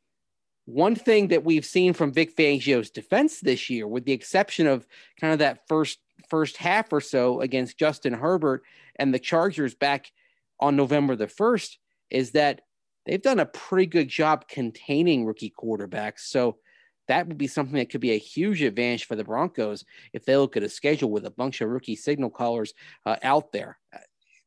[0.65, 4.87] one thing that we've seen from Vic Fangio's defense this year, with the exception of
[5.21, 8.63] kind of that first first half or so against Justin Herbert
[8.97, 10.13] and the Chargers back
[10.61, 11.77] on November the 1st,
[12.11, 12.63] is that
[13.07, 16.21] they've done a pretty good job containing rookie quarterbacks.
[16.21, 16.59] So
[17.07, 20.37] that would be something that could be a huge advantage for the Broncos if they
[20.37, 22.75] look at a schedule with a bunch of rookie signal callers
[23.07, 23.79] uh, out there.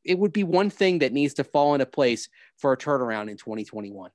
[0.04, 3.38] It would be one thing that needs to fall into place for a turnaround in
[3.38, 4.12] 2021.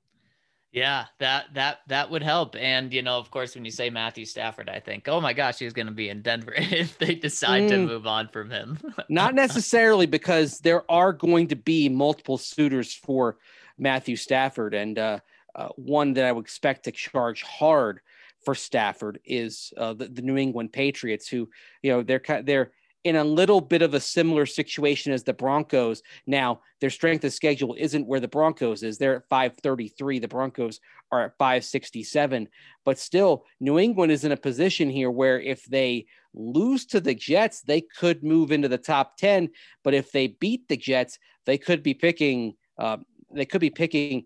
[0.77, 2.55] Yeah, that that that would help.
[2.55, 5.57] And you know, of course, when you say Matthew Stafford, I think, oh my gosh,
[5.57, 8.77] he's going to be in Denver if they decide mm, to move on from him.
[9.09, 13.37] not necessarily, because there are going to be multiple suitors for
[13.79, 15.19] Matthew Stafford, and uh,
[15.55, 17.99] uh, one that I would expect to charge hard
[18.45, 21.49] for Stafford is uh, the, the New England Patriots, who
[21.81, 22.71] you know they're they're
[23.07, 26.01] in a little bit of a similar situation as the Broncos.
[26.25, 28.97] Now, their strength of schedule isn't where the Broncos is.
[28.97, 30.19] They're at 533.
[30.19, 30.79] The Broncos
[31.11, 32.47] are at 567.
[32.85, 37.15] But still, New England is in a position here where if they lose to the
[37.15, 39.49] Jets, they could move into the top 10.
[39.83, 42.97] But if they beat the Jets, they could be picking uh,
[43.33, 44.25] they could be picking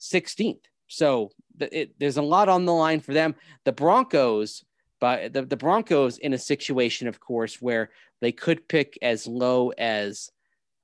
[0.00, 0.64] 16th.
[0.88, 3.34] So it, there's a lot on the line for them.
[3.64, 4.64] The Broncos
[5.00, 9.70] but the, the Broncos in a situation, of course, where they could pick as low
[9.70, 10.30] as,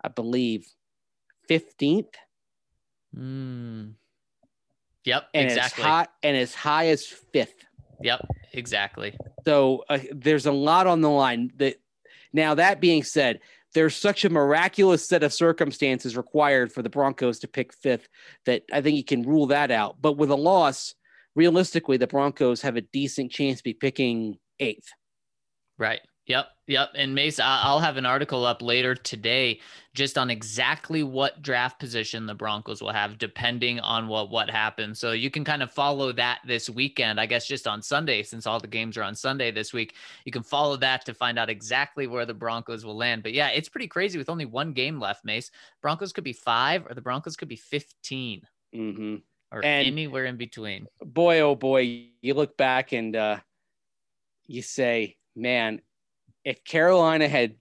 [0.03, 0.67] I believe,
[1.49, 2.15] 15th.
[3.17, 3.95] Mm.
[5.05, 5.83] Yep, and exactly.
[5.83, 7.65] As high, and as high as fifth.
[8.03, 9.17] Yep, exactly.
[9.45, 11.53] So uh, there's a lot on the line.
[11.57, 11.77] That
[12.33, 13.41] now that being said,
[13.75, 18.09] there's such a miraculous set of circumstances required for the Broncos to pick fifth
[18.47, 19.97] that I think you can rule that out.
[20.01, 20.95] But with a loss,
[21.35, 24.89] realistically, the Broncos have a decent chance to be picking eighth.
[25.79, 26.01] Right.
[26.31, 26.47] Yep.
[26.69, 26.91] Yep.
[26.95, 29.59] And Mace, I'll have an article up later today
[29.95, 35.01] just on exactly what draft position the Broncos will have, depending on what what happens.
[35.01, 37.19] So you can kind of follow that this weekend.
[37.19, 40.31] I guess just on Sunday, since all the games are on Sunday this week, you
[40.31, 43.25] can follow that to find out exactly where the Broncos will land.
[43.25, 45.25] But yeah, it's pretty crazy with only one game left.
[45.25, 45.51] Mace,
[45.83, 49.17] Broncos could be five, or the Broncos could be 15 mm-hmm.
[49.53, 50.87] Or and anywhere in between.
[51.01, 53.39] Boy, oh boy, you look back and uh,
[54.47, 55.81] you say, man
[56.45, 57.55] if Carolina had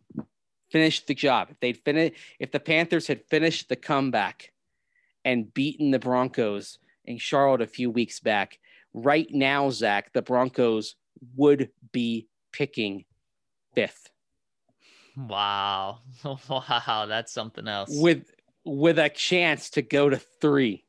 [0.71, 4.51] finished the job, if they'd finished, if the Panthers had finished the comeback
[5.25, 8.59] and beaten the Broncos in Charlotte a few weeks back,
[8.93, 10.95] right now, Zach, the Broncos
[11.35, 13.05] would be picking
[13.75, 14.09] fifth.
[15.17, 15.99] Wow.
[16.49, 17.05] Wow.
[17.07, 17.89] That's something else.
[17.91, 18.25] With
[18.65, 20.85] with a chance to go to three.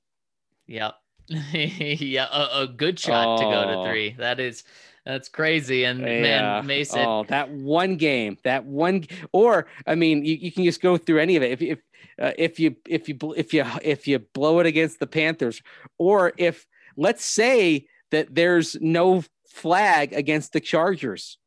[0.71, 0.95] Yep.
[1.53, 3.37] yeah, a, a, good shot oh.
[3.39, 3.85] to go to oh.
[3.85, 4.15] three.
[4.19, 4.63] That is
[5.05, 5.85] that's crazy.
[5.85, 6.21] And yeah.
[6.21, 7.01] man, Mason.
[7.01, 11.19] Oh, that one game, that one, or I mean, you, you can just go through
[11.19, 11.51] any of it.
[11.53, 11.79] If if
[12.21, 15.61] uh, if you if you if you if you blow it against the Panthers,
[15.99, 21.39] or if let's say that there's no flag against the Chargers,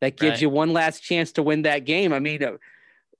[0.00, 0.42] that gives right.
[0.42, 2.12] you one last chance to win that game.
[2.12, 2.40] I mean.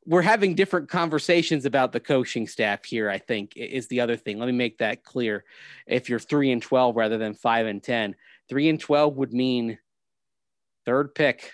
[0.04, 4.38] We're having different conversations about the coaching staff here i think is the other thing
[4.38, 5.44] let me make that clear
[5.86, 8.16] if you're 3 and 12 rather than 5 and 10
[8.52, 9.78] three and 12 would mean
[10.84, 11.52] third pick.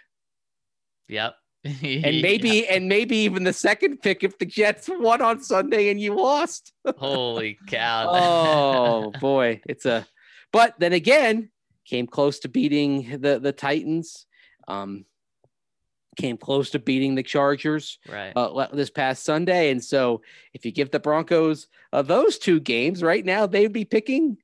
[1.09, 1.35] Yep.
[1.65, 6.01] and maybe and maybe even the second pick if the Jets won on Sunday and
[6.01, 6.73] you lost.
[6.99, 8.09] Holy cow.
[8.11, 9.61] oh boy.
[9.69, 10.07] It's a
[10.53, 11.51] but then again,
[11.85, 14.27] came close to beating the the Titans.
[14.67, 15.05] Um
[16.19, 19.71] came close to beating the Chargers right uh, this past Sunday.
[19.71, 20.21] And so
[20.53, 24.37] if you give the Broncos uh, those two games right now, they'd be picking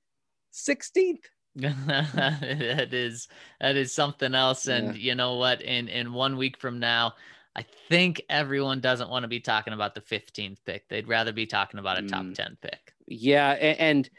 [0.55, 1.25] 16th.
[1.57, 3.29] that is
[3.61, 5.11] that is something else and yeah.
[5.11, 7.15] you know what in in one week from now
[7.55, 11.47] i think everyone doesn't want to be talking about the 15th pick they'd rather be
[11.47, 12.35] talking about a top mm.
[12.35, 14.11] 10 pick yeah and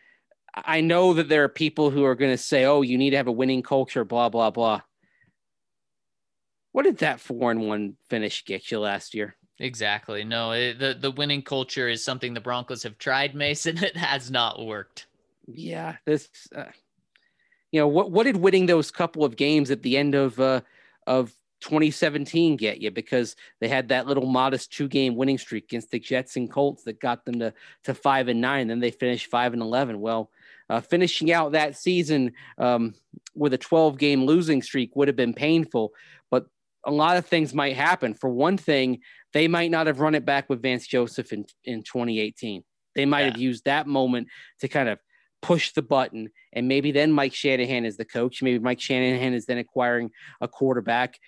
[0.55, 3.17] i know that there are people who are going to say oh you need to
[3.17, 4.79] have a winning culture blah blah blah
[6.75, 10.23] what did that four and one finish get you last year Exactly.
[10.23, 13.77] No, it, the the winning culture is something the Broncos have tried, Mason.
[13.83, 15.07] It has not worked.
[15.47, 16.27] Yeah, this.
[16.53, 16.65] Uh,
[17.71, 18.11] you know what?
[18.11, 20.61] What did winning those couple of games at the end of uh,
[21.07, 22.91] of 2017 get you?
[22.91, 26.83] Because they had that little modest two game winning streak against the Jets and Colts
[26.83, 27.53] that got them to
[27.85, 28.67] to five and nine.
[28.67, 30.01] Then they finished five and eleven.
[30.01, 30.31] Well,
[30.69, 32.93] uh, finishing out that season um,
[33.35, 35.93] with a 12 game losing streak would have been painful,
[36.31, 36.47] but
[36.85, 38.13] a lot of things might happen.
[38.13, 38.99] For one thing,
[39.33, 42.63] they might not have run it back with Vance Joseph in, in 2018.
[42.95, 43.25] They might yeah.
[43.27, 44.27] have used that moment
[44.61, 44.99] to kind of
[45.41, 46.29] push the button.
[46.53, 48.41] And maybe then Mike Shanahan is the coach.
[48.41, 50.11] Maybe Mike Shanahan is then acquiring
[50.41, 51.19] a quarterback.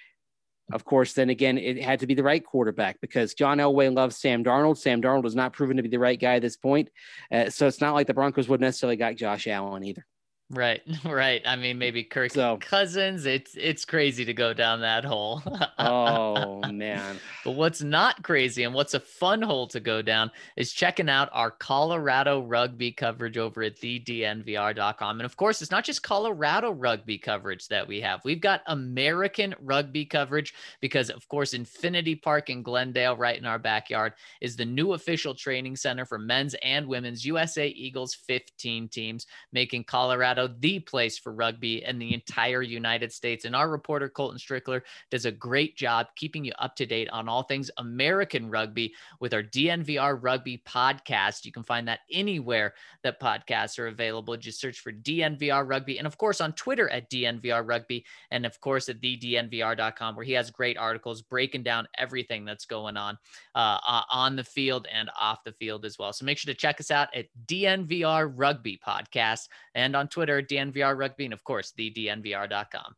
[0.71, 4.17] Of course, then again, it had to be the right quarterback because John Elway loves
[4.17, 4.77] Sam Darnold.
[4.77, 6.89] Sam Darnold has not proven to be the right guy at this point.
[7.31, 10.05] Uh, so it's not like the Broncos would necessarily got Josh Allen either.
[10.49, 11.41] Right, right.
[11.45, 13.25] I mean, maybe Kirk so, Cousins.
[13.25, 15.43] It's it's crazy to go down that hole.
[15.77, 17.19] oh man!
[17.43, 21.29] But what's not crazy and what's a fun hole to go down is checking out
[21.33, 25.19] our Colorado rugby coverage over at thednvr.com.
[25.19, 28.21] And of course, it's not just Colorado rugby coverage that we have.
[28.23, 33.59] We've got American rugby coverage because, of course, Infinity Park in Glendale, right in our
[33.59, 39.25] backyard, is the new official training center for men's and women's USA Eagles 15 teams,
[39.51, 43.45] making Colorado Colorado, the place for rugby in the entire United States.
[43.45, 47.27] And our reporter, Colton Strickler, does a great job keeping you up to date on
[47.27, 51.45] all things American rugby with our DNVR Rugby podcast.
[51.45, 52.73] You can find that anywhere
[53.03, 54.37] that podcasts are available.
[54.37, 55.97] Just search for DNVR Rugby.
[55.97, 58.05] And of course, on Twitter at DNVR Rugby.
[58.31, 62.97] And of course, at thednvr.com, where he has great articles breaking down everything that's going
[62.97, 63.17] on
[63.55, 63.79] uh,
[64.11, 66.13] on the field and off the field as well.
[66.13, 70.41] So make sure to check us out at DNVR Rugby Podcast and on Twitter Twitter,
[70.41, 72.95] DNVR Rugby, and of course, the DNVR.com.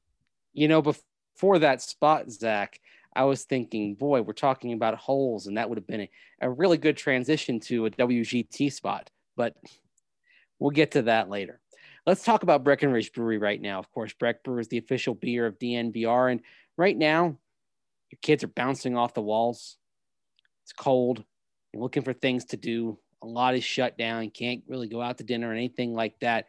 [0.54, 2.80] You know, before that spot, Zach,
[3.16, 6.10] I was thinking, boy, we're talking about holes, and that would have been a,
[6.42, 9.56] a really good transition to a WGT spot, but
[10.58, 11.60] we'll get to that later.
[12.08, 13.78] Let's talk about Breckenridge Brewery right now.
[13.78, 16.42] Of course, Breck is the official beer of DNVR, and
[16.78, 17.38] right now,
[18.10, 19.78] your kids are bouncing off the walls.
[20.64, 21.24] It's cold.
[21.74, 22.98] You're looking for things to do.
[23.22, 24.32] A lot is shut down.
[24.32, 26.48] Can't really go out to dinner or anything like that.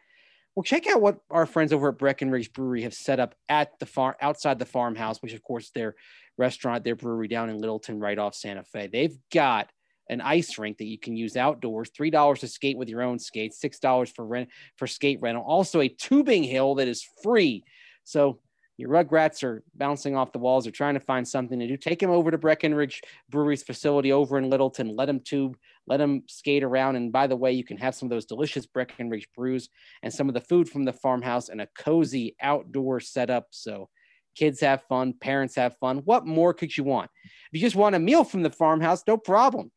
[0.55, 3.85] Well, check out what our friends over at Breckenridge Brewery have set up at the
[3.85, 5.95] farm outside the farmhouse, which of course their
[6.37, 8.87] restaurant, their brewery down in Littleton, right off Santa Fe.
[8.87, 9.69] They've got
[10.09, 13.17] an ice rink that you can use outdoors, three dollars to skate with your own
[13.17, 15.43] skates, six dollars for rent for skate rental.
[15.43, 17.63] Also a tubing hill that is free.
[18.03, 18.39] So
[18.81, 21.99] your rugrats are bouncing off the walls or trying to find something to do, take
[21.99, 24.95] them over to Breckenridge Brewery's facility over in Littleton.
[24.95, 25.55] Let them tube,
[25.85, 26.95] let them skate around.
[26.95, 29.69] And by the way, you can have some of those delicious Breckenridge brews
[30.01, 33.47] and some of the food from the farmhouse and a cozy outdoor setup.
[33.51, 33.87] So
[34.35, 35.99] kids have fun, parents have fun.
[35.99, 37.11] What more could you want?
[37.23, 39.71] If you just want a meal from the farmhouse, no problem.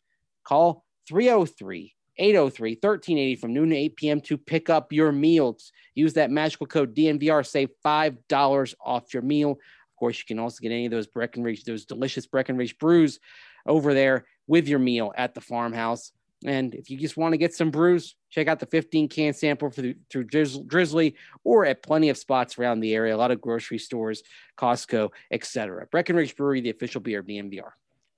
[0.45, 4.21] Call 303 803 1380 from noon to 8 p.m.
[4.23, 5.73] to pick up your meals.
[5.95, 9.53] Use that magical code DNVR, save $5 off your meal.
[9.53, 13.21] Of course, you can also get any of those Breckenridge, those delicious Breckenridge brews
[13.67, 16.13] over there with your meal at the farmhouse.
[16.45, 19.71] And if you just want to get some brews, check out the 15 can sample
[19.71, 23.79] through, through Drizly or at plenty of spots around the area, a lot of grocery
[23.79, 24.23] stores,
[24.59, 25.87] Costco, etc.
[25.91, 27.71] Breckenridge Brewery, the official beer of DNVR.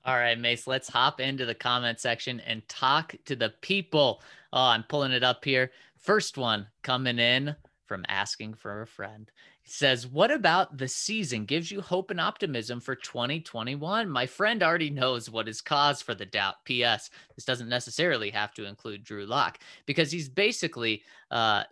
[0.06, 4.22] All right, Mace, let's hop into the comment section and talk to the people.
[4.52, 5.72] Oh, I'm pulling it up here.
[5.98, 9.28] First one coming in from asking for a friend.
[9.62, 14.08] He says, What about the season gives you hope and optimism for 2021?
[14.08, 16.64] My friend already knows what is cause for the doubt.
[16.64, 17.10] P.S.
[17.34, 21.02] This doesn't necessarily have to include Drew Lock because he's basically
[21.32, 21.64] uh,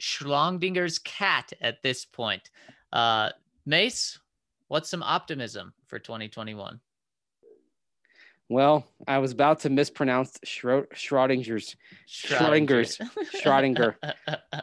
[0.00, 2.50] Schlongdinger's cat at this point.
[2.92, 3.30] Uh,
[3.66, 4.20] Mace,
[4.68, 6.78] what's some optimism for 2021?
[8.48, 11.76] Well, I was about to mispronounce Schrodinger's
[12.08, 12.98] Schrodinger's
[13.34, 13.94] Schrodinger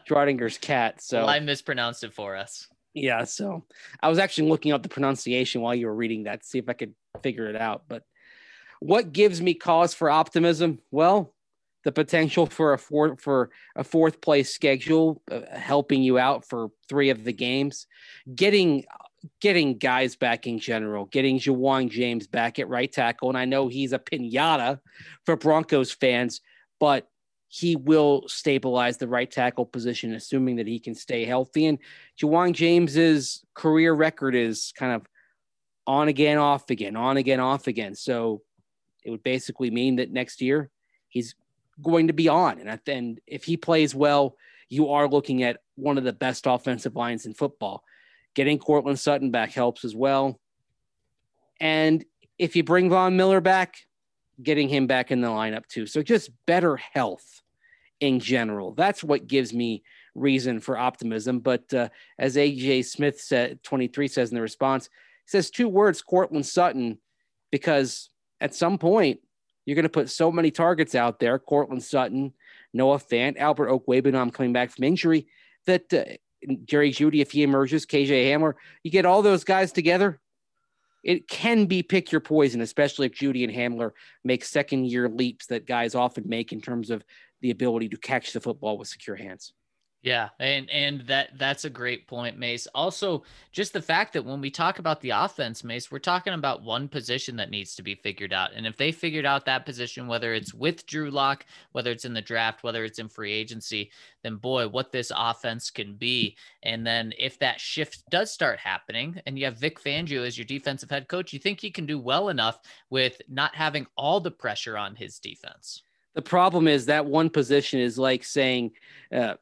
[0.10, 1.02] Schrodinger's cat.
[1.02, 2.68] So well, I mispronounced it for us.
[2.96, 3.64] Yeah, so
[4.02, 6.70] I was actually looking up the pronunciation while you were reading that to see if
[6.70, 7.84] I could figure it out.
[7.88, 8.04] But
[8.80, 10.80] what gives me cause for optimism?
[10.92, 11.34] Well,
[11.84, 16.70] the potential for a fourth for a fourth place schedule, uh, helping you out for
[16.90, 17.86] three of the games,
[18.34, 18.86] getting
[19.42, 23.30] getting guys back in general, getting Ja'Wuan James back at right tackle.
[23.30, 24.80] And I know he's a pinata
[25.26, 26.42] for Broncos fans,
[26.80, 27.08] but
[27.48, 31.68] he will stabilize the right tackle position, assuming that he can stay healthy.
[31.68, 31.80] And
[32.22, 35.08] Ja'Wuan James's career record is kind of
[35.88, 37.96] on again, off again, on again, off again.
[37.96, 38.42] So
[39.04, 40.70] it would basically mean that next year
[41.08, 41.36] he's
[41.82, 42.60] going to be on.
[42.60, 44.36] And, and if he plays well,
[44.68, 47.84] you are looking at one of the best offensive lines in football.
[48.36, 50.40] Getting Courtland Sutton back helps as well.
[51.60, 52.06] And
[52.38, 53.78] if you bring Von Miller back,
[54.42, 55.86] getting him back in the lineup too.
[55.86, 57.42] So just better health
[58.00, 58.74] in general.
[58.74, 59.84] That's what gives me
[60.14, 61.40] reason for optimism.
[61.40, 64.90] But uh, as AJ Smith said, 23 says in the response,
[65.26, 66.98] he says two words, Courtland Sutton,
[67.52, 68.10] because
[68.42, 69.20] at some point
[69.66, 72.34] you're going to put so many targets out there, Courtland Sutton,
[72.74, 75.28] Noah Fant, Albert Okwuegbunam coming back from injury,
[75.66, 76.04] that uh,
[76.66, 80.20] Jerry Jeudy if he emerges, KJ Hamler, you get all those guys together,
[81.04, 83.92] it can be pick your poison, especially if Jeudy and Hamler
[84.24, 87.04] make second year leaps that guys often make in terms of
[87.42, 89.54] the ability to catch the football with secure hands.
[90.06, 92.68] Yeah, and and that that's a great point, Mace.
[92.76, 96.62] Also, just the fact that when we talk about the offense, Mace, we're talking about
[96.62, 98.54] one position that needs to be figured out.
[98.54, 102.14] And if they figured out that position, whether it's with Drew Lock, whether it's in
[102.14, 103.90] the draft, whether it's in free agency,
[104.22, 106.38] then boy, what this offense can be.
[106.62, 110.46] And then if that shift does start happening, and you have Vic Fangio as your
[110.46, 112.60] defensive head coach, you think he can do well enough
[112.92, 115.82] with not having all the pressure on his defense.
[116.14, 118.74] The problem is that one position is like saying.
[119.12, 119.34] Uh,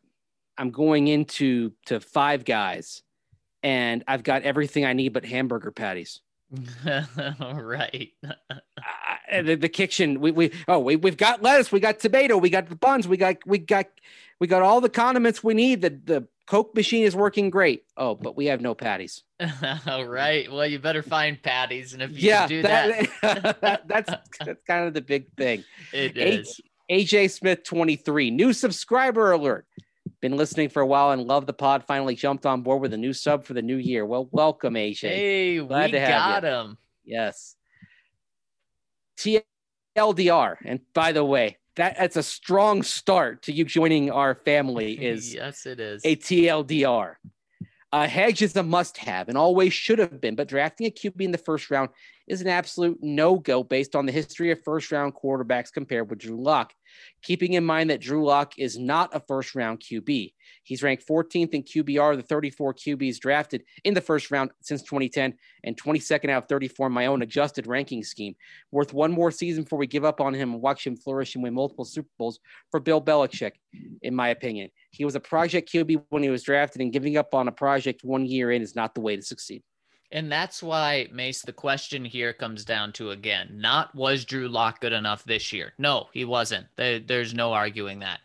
[0.57, 3.03] I'm going into to five guys
[3.63, 6.21] and I've got everything I need but hamburger patties.
[6.85, 8.11] right.
[8.25, 12.49] uh, the, the, kitchen, we, we oh we, we've got lettuce, we got tomato, we
[12.49, 13.87] got the buns, we got we got
[14.39, 15.81] we got all the condiments we need.
[15.81, 17.85] The the Coke machine is working great.
[17.95, 19.23] Oh, but we have no patties.
[19.87, 20.51] all right.
[20.51, 23.09] Well, you better find patties, and if you yeah, do that,
[23.61, 24.11] that that's
[24.45, 25.63] that's kind of the big thing.
[25.91, 26.61] It is.
[26.91, 29.65] AJ Smith 23, new subscriber alert.
[30.23, 31.83] Been listening for a while and love the pod.
[31.83, 34.05] Finally jumped on board with a new sub for the new year.
[34.05, 35.09] Well, welcome, AJ.
[35.09, 36.49] Hey, Glad we got you.
[36.49, 36.77] him.
[37.03, 37.57] Yes.
[39.17, 40.55] TLDR.
[40.63, 45.33] And by the way, that, that's a strong start to you joining our family is
[45.33, 47.15] yes it is a tldr
[47.91, 51.19] uh, hedge is a must have and always should have been but drafting a qb
[51.21, 51.89] in the first round
[52.27, 56.19] is an absolute no go based on the history of first round quarterbacks compared with
[56.19, 56.73] Drew Lock.
[57.23, 60.33] Keeping in mind that Drew Lock is not a first round QB.
[60.63, 65.33] He's ranked 14th in QBR, the 34 QBs drafted in the first round since 2010,
[65.63, 68.35] and 22nd out of 34 in my own adjusted ranking scheme.
[68.71, 71.43] Worth one more season before we give up on him and watch him flourish and
[71.43, 72.39] win multiple Super Bowls
[72.71, 73.53] for Bill Belichick,
[74.01, 74.69] in my opinion.
[74.91, 78.03] He was a project QB when he was drafted, and giving up on a project
[78.03, 79.63] one year in is not the way to succeed.
[80.11, 84.79] And that's why, Mace, the question here comes down to again, not was Drew Lock
[84.81, 85.73] good enough this year?
[85.77, 86.67] No, he wasn't.
[86.75, 88.19] there's no arguing that.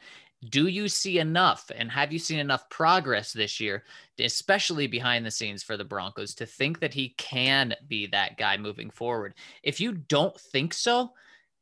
[0.50, 3.82] Do you see enough and have you seen enough progress this year,
[4.20, 8.56] especially behind the scenes for the Broncos, to think that he can be that guy
[8.56, 9.34] moving forward?
[9.62, 11.12] If you don't think so,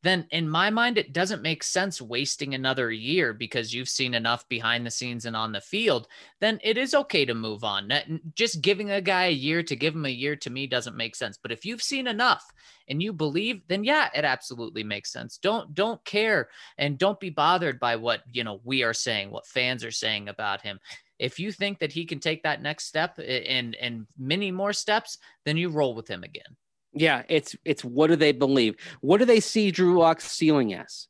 [0.07, 4.48] then in my mind, it doesn't make sense wasting another year because you've seen enough
[4.48, 6.07] behind the scenes and on the field.
[6.40, 7.90] Then it is okay to move on.
[8.34, 11.16] Just giving a guy a year to give him a year to me doesn't make
[11.16, 11.38] sense.
[11.40, 12.44] But if you've seen enough
[12.88, 15.38] and you believe, then yeah, it absolutely makes sense.
[15.38, 16.48] Don't don't care
[16.78, 20.28] and don't be bothered by what you know we are saying, what fans are saying
[20.28, 20.78] about him
[21.18, 25.18] if you think that he can take that next step and and many more steps,
[25.44, 26.57] then you roll with him again.
[26.97, 28.76] Yeah, it's it's what do they believe?
[29.03, 31.09] What do they see Drew Lock's ceiling as?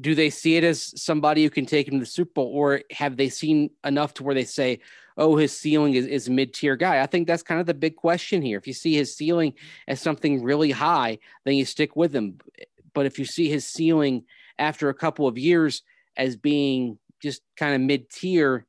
[0.00, 2.82] Do they see it as somebody who can take him to the Super Bowl, or
[2.90, 4.80] have they seen enough to where they say,
[5.16, 7.00] "Oh, his ceiling is, is mid tier guy"?
[7.00, 8.58] I think that's kind of the big question here.
[8.58, 9.54] If you see his ceiling
[9.86, 12.38] as something really high, then you stick with him.
[12.92, 14.24] But if you see his ceiling
[14.58, 15.82] after a couple of years
[16.16, 18.66] as being just kind of mid tier,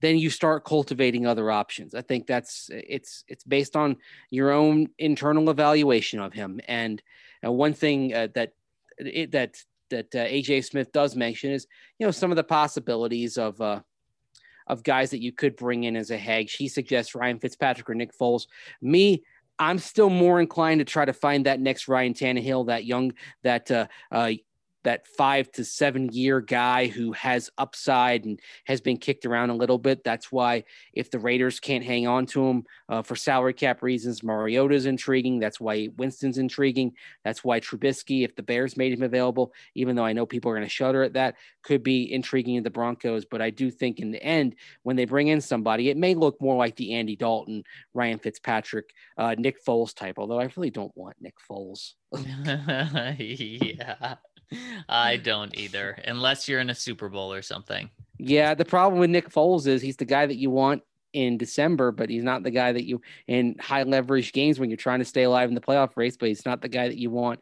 [0.00, 1.94] then you start cultivating other options.
[1.94, 3.96] I think that's it's it's based on
[4.30, 6.60] your own internal evaluation of him.
[6.68, 7.02] And
[7.44, 8.52] uh, one thing uh, that
[8.98, 9.56] it, that
[9.90, 11.66] that uh, AJ Smith does mention is
[11.98, 13.80] you know some of the possibilities of uh,
[14.66, 16.54] of guys that you could bring in as a hedge.
[16.54, 18.46] He suggests Ryan Fitzpatrick or Nick Foles.
[18.82, 19.22] Me,
[19.58, 23.70] I'm still more inclined to try to find that next Ryan Tannehill, that young, that
[23.70, 24.32] uh, uh,
[24.86, 29.54] that five to seven year guy who has upside and has been kicked around a
[29.54, 30.04] little bit.
[30.04, 30.62] That's why
[30.92, 35.40] if the Raiders can't hang on to him uh, for salary cap reasons, Mariota's intriguing.
[35.40, 36.92] That's why Winston's intriguing.
[37.24, 40.54] That's why Trubisky, if the Bears made him available, even though I know people are
[40.54, 41.34] going to shudder at that,
[41.64, 43.24] could be intriguing in the Broncos.
[43.24, 46.40] But I do think in the end, when they bring in somebody, it may look
[46.40, 50.14] more like the Andy Dalton, Ryan Fitzpatrick, uh, Nick Foles type.
[50.16, 51.94] Although I really don't want Nick Foles.
[53.18, 54.14] yeah.
[54.88, 57.90] I don't either, unless you're in a Super Bowl or something.
[58.18, 60.82] Yeah, the problem with Nick Foles is he's the guy that you want
[61.12, 64.76] in December, but he's not the guy that you in high leverage games when you're
[64.76, 67.10] trying to stay alive in the playoff race, but he's not the guy that you
[67.10, 67.40] want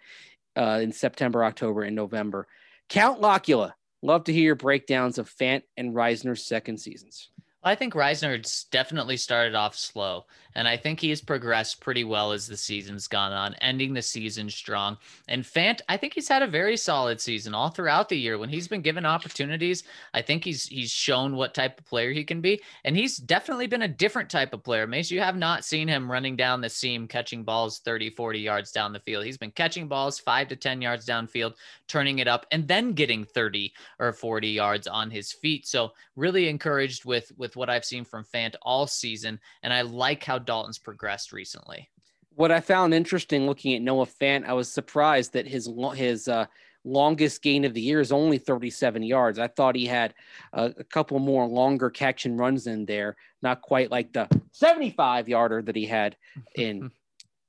[0.56, 2.46] uh, in September, October, and November.
[2.88, 7.30] Count Locula, love to hear your breakdowns of Fant and Risner's second seasons.
[7.64, 12.32] I think Risner's definitely started off slow, and I think he has progressed pretty well
[12.32, 14.98] as the season's gone on, ending the season strong.
[15.28, 18.36] And Fant, I think he's had a very solid season all throughout the year.
[18.36, 22.22] When he's been given opportunities, I think he's he's shown what type of player he
[22.22, 24.86] can be, and he's definitely been a different type of player.
[24.86, 28.72] Mace, you have not seen him running down the seam, catching balls 30, 40 yards
[28.72, 29.24] down the field.
[29.24, 31.54] He's been catching balls five to 10 yards downfield,
[31.88, 35.66] turning it up, and then getting 30 or 40 yards on his feet.
[35.66, 40.24] So really encouraged with with what I've seen from Fant all season, and I like
[40.24, 41.88] how Dalton's progressed recently.
[42.34, 46.46] What I found interesting looking at Noah Fant, I was surprised that his his uh,
[46.84, 49.38] longest gain of the year is only 37 yards.
[49.38, 50.14] I thought he had
[50.52, 55.28] a, a couple more longer catch and runs in there, not quite like the 75
[55.28, 56.16] yarder that he had
[56.56, 56.90] in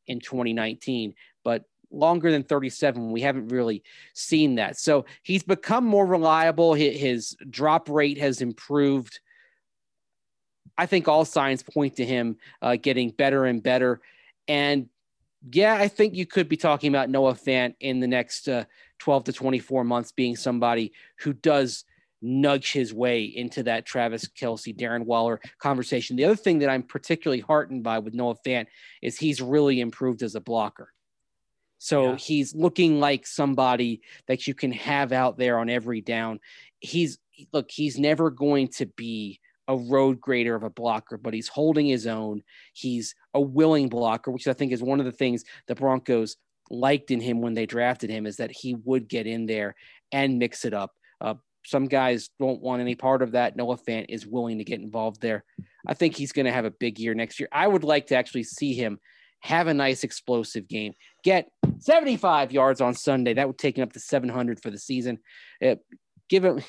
[0.07, 3.11] in 2019, but longer than 37.
[3.11, 3.83] We haven't really
[4.13, 4.77] seen that.
[4.77, 6.73] So he's become more reliable.
[6.73, 9.19] His, his drop rate has improved.
[10.77, 14.01] I think all signs point to him uh, getting better and better.
[14.47, 14.89] And
[15.51, 18.65] yeah, I think you could be talking about Noah Fant in the next uh,
[18.99, 21.85] 12 to 24 months being somebody who does
[22.21, 26.15] nudge his way into that Travis Kelce, Darren Waller conversation.
[26.15, 28.65] The other thing that I'm particularly heartened by with Noah Fant
[29.01, 30.91] is he's really improved as a blocker.
[31.77, 32.15] So yeah.
[32.17, 36.39] he's looking like somebody that you can have out there on every down.
[36.79, 37.19] He's
[37.51, 41.87] look, he's never going to be a road grader of a blocker, but he's holding
[41.87, 42.43] his own.
[42.73, 46.37] He's a willing blocker, which I think is one of the things the Broncos
[46.69, 49.75] liked in him when they drafted him is that he would get in there
[50.11, 50.91] and mix it up.
[51.21, 51.35] Uh,
[51.65, 53.55] some guys don't want any part of that.
[53.55, 55.43] Noah Fant is willing to get involved there.
[55.87, 57.49] I think he's going to have a big year next year.
[57.51, 58.99] I would like to actually see him
[59.41, 60.93] have a nice explosive game,
[61.23, 61.49] get
[61.79, 63.33] 75 yards on Sunday.
[63.33, 65.19] That would take him up to 700 for the season.
[65.63, 65.75] Uh,
[66.29, 66.61] give him,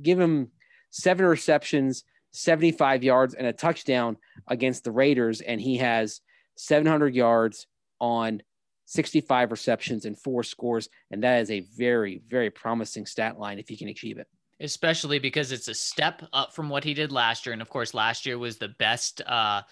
[0.00, 0.50] give him
[0.90, 4.16] seven receptions, 75 yards and a touchdown
[4.48, 6.20] against the Raiders, and he has
[6.56, 7.66] 700 yards
[8.00, 8.42] on
[8.86, 10.88] 65 receptions and four scores.
[11.10, 14.26] And that is a very, very promising stat line if he can achieve it.
[14.60, 17.52] Especially because it's a step up from what he did last year.
[17.52, 19.62] And of course, last year was the best uh,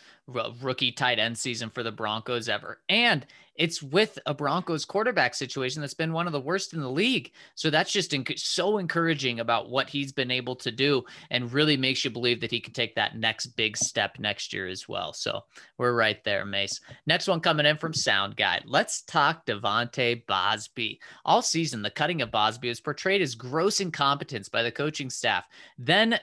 [0.60, 2.80] rookie tight end season for the Broncos ever.
[2.88, 3.26] And
[3.56, 7.32] it's with a Broncos quarterback situation that's been one of the worst in the league.
[7.56, 12.02] So that's just so encouraging about what he's been able to do and really makes
[12.02, 15.12] you believe that he can take that next big step next year as well.
[15.12, 15.42] So
[15.76, 16.80] we're right there, Mace.
[17.06, 18.62] Next one coming in from Sound Guy.
[18.64, 20.98] Let's talk De'Vante Bausby.
[21.26, 25.44] All season, the cutting of Bausby is portrayed as gross incompetence by the coaching staff.
[25.76, 26.18] Then,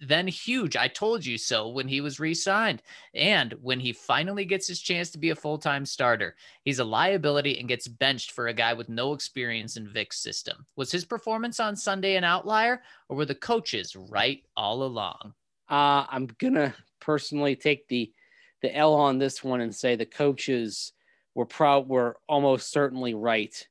[0.00, 0.76] then huge.
[0.76, 2.82] I told you so when he was re-signed.
[3.14, 7.58] And when he finally gets his chance to be a full-time starter, he's a liability
[7.58, 10.66] and gets benched for a guy with no experience in Vic's system.
[10.76, 15.34] Was his performance on Sunday an outlier, or were the coaches right all along?
[15.68, 18.12] Uh, I'm gonna personally take the
[18.60, 20.92] the L on this one and say the coaches
[21.34, 23.66] were proud were almost certainly right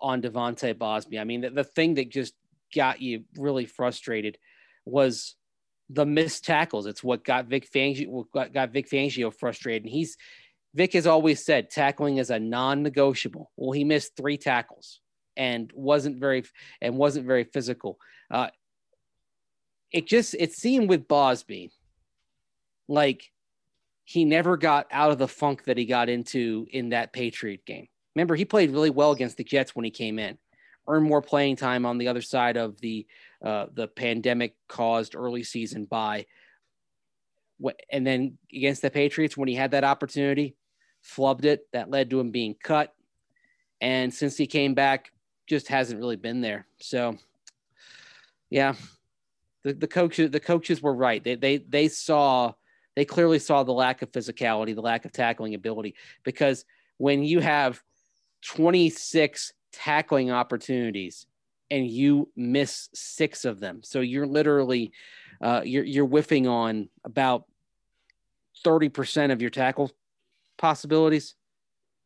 [0.00, 1.20] on De'Vante Bausby.
[1.20, 2.34] I mean, the, the thing that just
[2.74, 4.38] got you really frustrated
[4.86, 5.36] was
[5.90, 6.86] the missed tackles.
[6.86, 9.84] It's what got Vic Fangio got Vic Fangio frustrated.
[9.84, 10.16] And he's
[10.74, 13.50] Vic has always said tackling is a non-negotiable.
[13.56, 15.00] Well, he missed three tackles
[15.36, 16.44] and wasn't very
[16.80, 17.98] and wasn't very physical.
[18.30, 18.48] Uh,
[19.92, 21.70] it just it seemed with Bausby
[22.88, 23.30] like
[24.04, 27.88] he never got out of the funk that he got into in that Patriot game.
[28.14, 30.38] Remember, he played really well against the Jets when he came in,
[30.88, 33.06] earned more playing time on the other side of the
[33.44, 36.26] uh, the pandemic caused early season by.
[37.90, 40.56] And then against the Patriots, when he had that opportunity,
[41.04, 41.66] flubbed it.
[41.72, 42.94] That led to him being cut.
[43.80, 45.12] And since he came back,
[45.46, 46.66] just hasn't really been there.
[46.80, 47.18] So,
[48.50, 48.74] yeah,
[49.62, 51.22] the, the coaches the coaches were right.
[51.22, 52.52] They they they saw
[52.96, 56.64] they clearly saw the lack of physicality, the lack of tackling ability, because
[56.98, 57.82] when you have
[58.42, 61.26] 26 tackling opportunities
[61.70, 63.80] and you miss six of them.
[63.82, 64.92] So you're literally
[65.40, 67.44] uh, you're you're whiffing on about
[68.64, 69.90] 30% of your tackle
[70.56, 71.34] possibilities.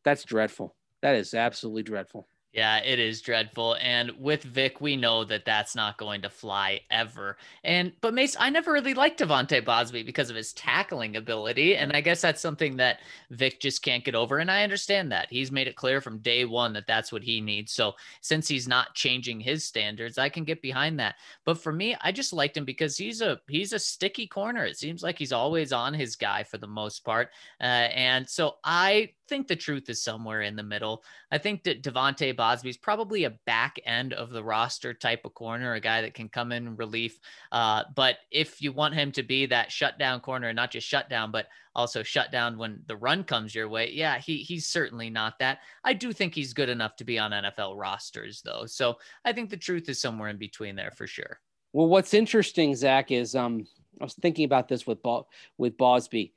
[0.03, 0.75] That's dreadful.
[1.01, 2.27] That is absolutely dreadful.
[2.51, 3.77] Yeah, it is dreadful.
[3.79, 7.37] And with Vic, we know that that's not going to fly ever.
[7.63, 11.91] And but Mace, I never really liked De'Vante Bausby because of his tackling ability, and
[11.93, 14.39] I guess that's something that Vic just can't get over.
[14.39, 17.39] And I understand that he's made it clear from day one that that's what he
[17.39, 17.71] needs.
[17.71, 21.15] So since he's not changing his standards, I can get behind that.
[21.45, 24.65] But for me, I just liked him because he's a he's a sticky corner.
[24.65, 27.29] It seems like he's always on his guy for the most part,
[27.61, 31.03] uh, and so I think the truth is somewhere in the middle.
[31.31, 35.35] I think that De'Vante Bausby is probably a back end of the roster type of
[35.35, 37.19] corner, a guy that can come in relief.
[37.51, 41.47] Uh, but if you want him to be that shutdown corner, not just shutdown, but
[41.75, 45.59] also shut down when the run comes your way, yeah, he he's certainly not that.
[45.83, 48.65] I do think he's good enough to be on NFL rosters, though.
[48.65, 51.39] So I think the truth is somewhere in between there for sure.
[51.71, 53.65] Well, what's interesting, Zach, is um,
[54.01, 55.27] I was thinking about this with Bo-
[55.57, 56.33] with Bausby.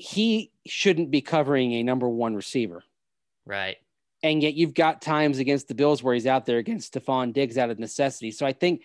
[0.00, 2.84] He shouldn't be covering a number one receiver,
[3.44, 3.76] right?
[4.22, 7.58] And yet you've got times against the Bills where he's out there against Stefon Diggs
[7.58, 8.30] out of necessity.
[8.30, 8.84] So I think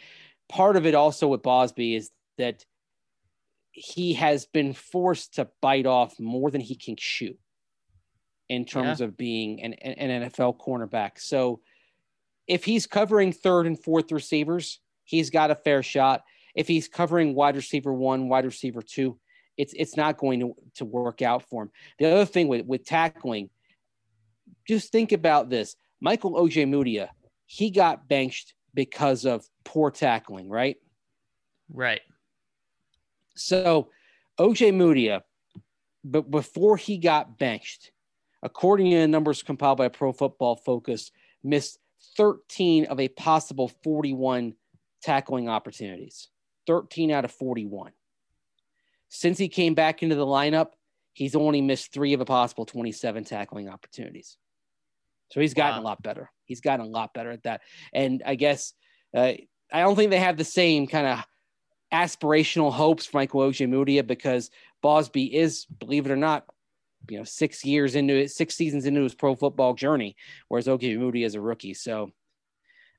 [0.49, 2.65] part of it also with Bausby is that
[3.71, 7.35] he has been forced to bite off more than he can chew
[8.49, 9.05] in terms yeah.
[9.05, 11.11] of being an, an NFL cornerback.
[11.19, 11.61] So
[12.47, 16.23] if he's covering third and fourth receivers, he's got a fair shot.
[16.55, 19.19] If he's covering wide receiver one, wide receiver two,
[19.57, 21.71] it's it's not going to, to work out for him.
[21.99, 23.49] The other thing with, with tackling,
[24.67, 25.75] just think about this.
[26.01, 27.09] Michael Ojemudia,
[27.45, 30.77] he got benched because of poor tackling, right?
[31.71, 32.01] Right.
[33.35, 33.89] So
[34.39, 35.21] Ojemudia,
[36.03, 37.91] but before he got benched,
[38.41, 41.11] according to the numbers compiled by Pro Football Focus,
[41.43, 41.79] missed
[42.17, 44.53] 13 of a possible 41
[45.01, 46.29] tackling opportunities.
[46.67, 47.91] 13 out of 41.
[49.15, 50.71] Since he came back into the lineup,
[51.13, 54.37] he's only missed three of a possible 27 tackling opportunities.
[55.31, 55.83] So he's gotten wow.
[55.83, 56.31] a lot better.
[56.45, 57.61] He's gotten a lot better at that.
[57.93, 58.73] And I guess
[59.15, 59.33] uh,
[59.71, 61.23] I don't think they have the same kind of
[61.93, 64.49] aspirational hopes for Michael Ojemudia because
[64.83, 66.45] Bausby is, believe it or not,
[67.07, 70.15] you know, six years into it, six seasons into his pro football journey,
[70.47, 71.75] whereas Ojemudia is a rookie.
[71.75, 72.09] So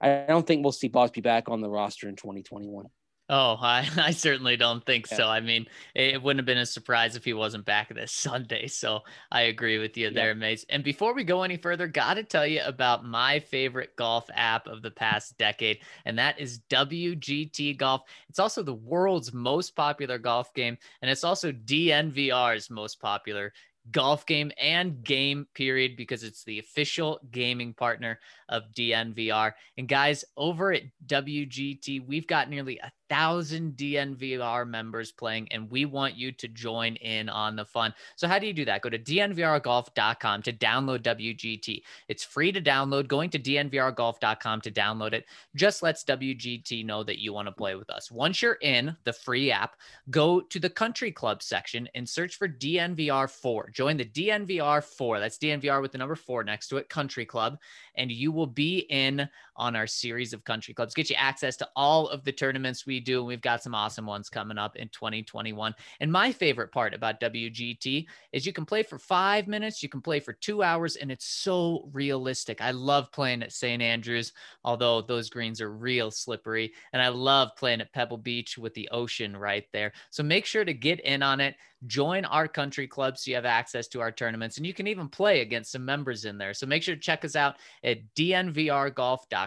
[0.00, 2.86] I don't think we'll see Bausby back on the roster in 2021.
[3.30, 5.16] Oh, I, I certainly don't think yeah.
[5.16, 5.28] so.
[5.28, 8.66] I mean, it wouldn't have been a surprise if he wasn't back this Sunday.
[8.66, 9.00] So
[9.30, 10.34] I agree with you there, yeah.
[10.34, 10.66] Mace.
[10.68, 14.66] And before we go any further, got to tell you about my favorite golf app
[14.66, 18.02] of the past decade, and that is WGT Golf.
[18.28, 23.52] It's also the world's most popular golf game, and it's also DNVR's most popular
[23.90, 28.18] golf game and game period because it's the official gaming partner
[28.48, 29.52] of DNVR.
[29.78, 35.84] And guys, over at WGT, we've got nearly a thousand DNVR members playing, and we
[35.84, 37.94] want you to join in on the fun.
[38.16, 38.82] So, how do you do that?
[38.82, 41.82] Go to dnvrgolf.com to download WGT.
[42.08, 43.08] It's free to download.
[43.08, 47.74] Going to dnvrgolf.com to download it just lets WGT know that you want to play
[47.74, 48.10] with us.
[48.10, 49.76] Once you're in the free app,
[50.10, 53.72] go to the country club section and search for DNVR4.
[53.74, 55.20] Join the DNVR4.
[55.20, 57.58] That's DNVR with the number four next to it, country club,
[57.96, 60.94] and you will be in on our series of country clubs.
[60.94, 63.18] Get you access to all of the tournaments we do.
[63.18, 65.74] And we've got some awesome ones coming up in 2021.
[66.00, 70.00] And my favorite part about WGT is you can play for five minutes, you can
[70.00, 72.60] play for two hours, and it's so realistic.
[72.60, 73.82] I love playing at St.
[73.82, 74.32] Andrews,
[74.64, 76.72] although those greens are real slippery.
[76.92, 79.92] And I love playing at Pebble Beach with the ocean right there.
[80.10, 81.56] So make sure to get in on it.
[81.86, 85.06] Join our country club so you have access to our tournaments and you can even
[85.08, 86.54] play against some members in there.
[86.54, 89.43] So make sure to check us out at dnvrgolf.com.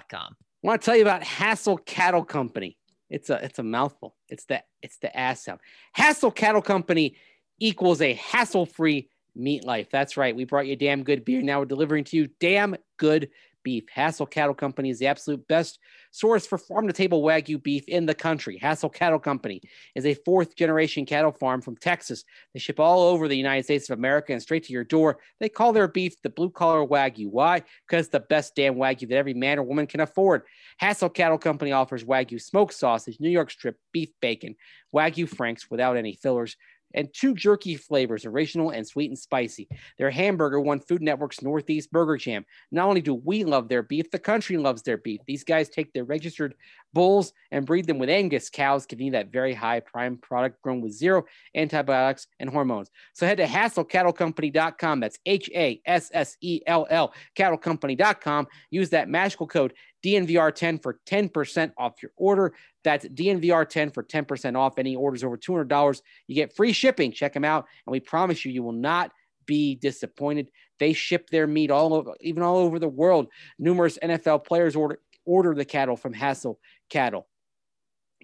[0.63, 2.77] I want to tell you about Hassell Cattle Company.
[3.09, 4.15] It's a it's a mouthful.
[4.27, 5.59] It's the it's the ass sound.
[5.97, 7.15] Hassell Cattle Company
[7.59, 9.87] equals a hassle-free meat life.
[9.91, 10.35] That's right.
[10.35, 11.41] We brought you damn good beer.
[11.41, 13.29] Now we're delivering to you damn good
[13.68, 13.84] beef.
[13.93, 15.78] Hassell Cattle Company is the absolute best
[16.11, 18.57] source for farm to table Wagyu beef in the country.
[18.63, 19.61] Hassell Cattle Company
[19.93, 22.24] is a fourth generation cattle farm from Texas.
[22.53, 25.18] They ship all over the United States of America and straight to your door.
[25.41, 27.30] They call their beef the blue collar Wagyu.
[27.30, 27.63] Why?
[27.86, 30.43] Because the best damn Wagyu that every man or woman can afford.
[30.82, 34.55] Hassell Cattle Company offers Wagyu smoked sausage, New York strip, beef bacon,
[34.95, 36.55] Wagyu Franks without any fillers
[36.93, 39.67] and two jerky flavors, original and sweet and spicy.
[39.97, 42.45] Their hamburger won Food Network's Northeast Burger Jam.
[42.71, 45.21] Not only do we love their beef, the country loves their beef.
[45.27, 46.55] These guys take their registered
[46.93, 50.81] bulls and breed them with Angus cows, giving you that very high prime product grown
[50.81, 51.23] with zero
[51.55, 52.89] antibiotics and hormones.
[53.13, 54.99] So head to hassellcattlecompany.com.
[54.99, 58.47] That's H A S S E L L cattlecompany.com.
[58.71, 59.73] Use that magical code
[60.03, 62.53] DNVR10 for 10% off your order.
[62.83, 66.01] That's DNVR10 for 10% off any orders over $200.
[66.27, 67.11] You get free shipping.
[67.11, 67.65] Check them out.
[67.85, 69.11] And we promise you, you will not
[69.45, 70.51] be disappointed.
[70.79, 73.27] They ship their meat all over, even all over the world.
[73.57, 76.57] Numerous NFL players order order the cattle from Hassell
[76.89, 77.27] Cattle.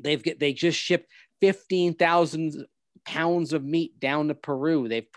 [0.01, 1.11] They've get, they just shipped
[1.41, 2.65] 15,000
[3.05, 4.87] pounds of meat down to Peru.
[4.87, 5.07] They've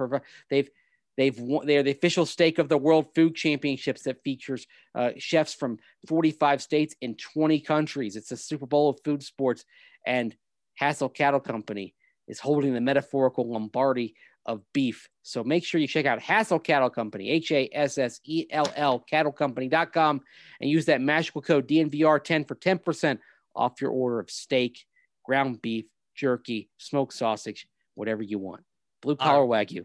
[0.50, 0.68] they've
[1.16, 5.54] They've won, they're the official stake of the World Food Championships that features uh, chefs
[5.54, 8.16] from 45 states in 20 countries.
[8.16, 9.64] It's a Super Bowl of food sports,
[10.06, 10.36] and
[10.80, 11.94] Hassell Cattle Company
[12.28, 14.14] is holding the metaphorical Lombardi
[14.44, 15.08] of beef.
[15.22, 18.70] So make sure you check out Hassell Cattle Company, H A S S E L
[18.76, 20.20] L cattlecompany.com,
[20.60, 23.18] and use that magical code DNVR10 for 10%
[23.54, 24.84] off your order of steak,
[25.24, 28.62] ground beef, jerky, smoked sausage, whatever you want.
[29.02, 29.84] Blue collar Wagyu.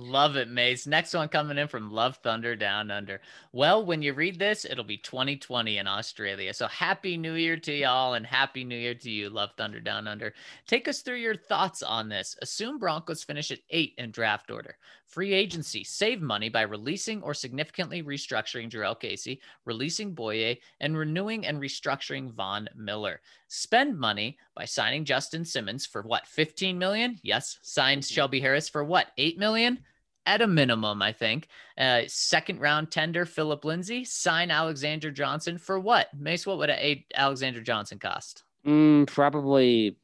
[0.00, 0.86] Love it, Mace.
[0.86, 3.20] Next one coming in from Love Thunder Down Under.
[3.50, 6.54] Well, when you read this, it'll be 2020 in Australia.
[6.54, 10.06] So happy New Year to y'all and happy New Year to you, Love Thunder Down
[10.06, 10.34] Under.
[10.68, 12.36] Take us through your thoughts on this.
[12.40, 14.76] Assume Broncos finish at eight in draft order.
[15.08, 21.46] Free agency, save money by releasing or significantly restructuring Jurrell Casey, releasing Bouye, and renewing
[21.46, 23.22] and restructuring Von Miller.
[23.46, 27.18] Spend money by signing Justin Simmons for what, 15 million?
[27.22, 27.58] Yes.
[27.62, 29.78] Signed Shelby Harris for what, 8 million?
[30.26, 31.48] At a minimum, I think.
[31.78, 34.04] Uh, second round tender, Philip Lindsay.
[34.04, 36.08] Sign Alexander Johnson for what?
[36.12, 38.44] Mace, what would a Alexander Johnson cost?
[38.66, 39.96] Mm, probably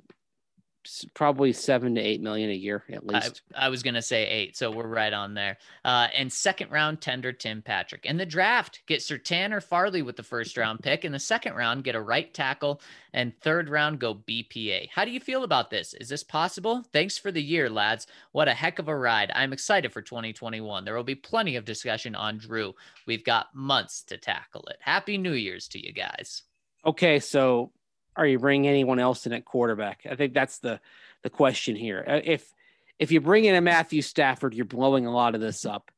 [1.14, 3.42] probably seven to eight million a year at least.
[3.54, 5.58] I, I was going to say eight, so we're right on there.
[5.84, 8.06] Uh, and second round tender Tim Patrick.
[8.06, 11.04] And the draft, get Sir Tanner Farley with the first round pick.
[11.04, 12.80] and the second round, get a right tackle.
[13.12, 14.88] And third round, go BPA.
[14.90, 15.94] How do you feel about this?
[15.94, 16.84] Is this possible?
[16.92, 18.06] Thanks for the year, lads.
[18.32, 19.30] What a heck of a ride.
[19.34, 20.84] I'm excited for 2021.
[20.84, 22.74] There will be plenty of discussion on Drew.
[23.06, 24.76] We've got months to tackle it.
[24.80, 26.42] Happy New Year's to you guys.
[26.86, 27.72] Okay, so
[28.16, 30.02] are you bringing anyone else in at quarterback?
[30.10, 30.80] I think that's the
[31.22, 32.04] the question here.
[32.06, 32.52] Uh, if
[32.98, 35.90] if you bring in a Matthew Stafford, you're blowing a lot of this up.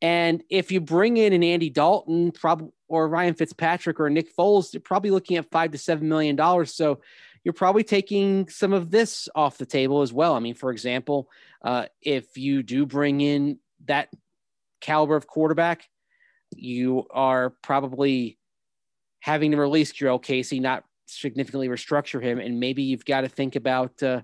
[0.00, 4.72] And if you bring in an Andy Dalton, probably or Ryan Fitzpatrick or Nick Foles,
[4.72, 6.74] you're probably looking at five to seven million dollars.
[6.74, 7.00] So
[7.44, 10.34] you're probably taking some of this off the table as well.
[10.34, 11.28] I mean, for example,
[11.62, 14.08] uh, if you do bring in that
[14.80, 15.88] caliber of quarterback,
[16.54, 18.38] you are probably
[19.20, 22.38] having to release Jurrell Casey, not significantly restructure him.
[22.38, 24.22] And maybe you've got to think about uh,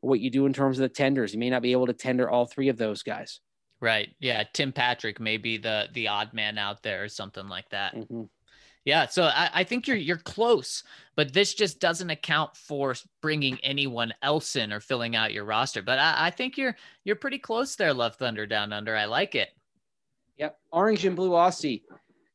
[0.00, 1.32] what you do in terms of the tenders.
[1.32, 3.40] You may not be able to tender all three of those guys.
[3.80, 4.08] Right.
[4.20, 4.44] Yeah.
[4.52, 7.94] Tim Patrick may be the the odd man out there or something like that.
[7.94, 8.22] Mm-hmm.
[8.86, 10.84] Yeah, so I, I, think you're you're close,
[11.16, 15.82] but this just doesn't account for bringing anyone else in or filling out your roster.
[15.82, 18.94] But I, I think you're you're pretty close there, Love Thunder Down Under.
[18.94, 19.48] I like it.
[20.38, 21.82] Yep, orange and blue Aussie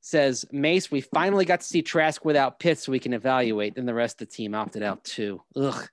[0.02, 3.76] says Mace, we finally got to see Trask without Pitts so we can evaluate.
[3.76, 5.42] Then the rest of the team opted out too.
[5.56, 5.88] Ugh.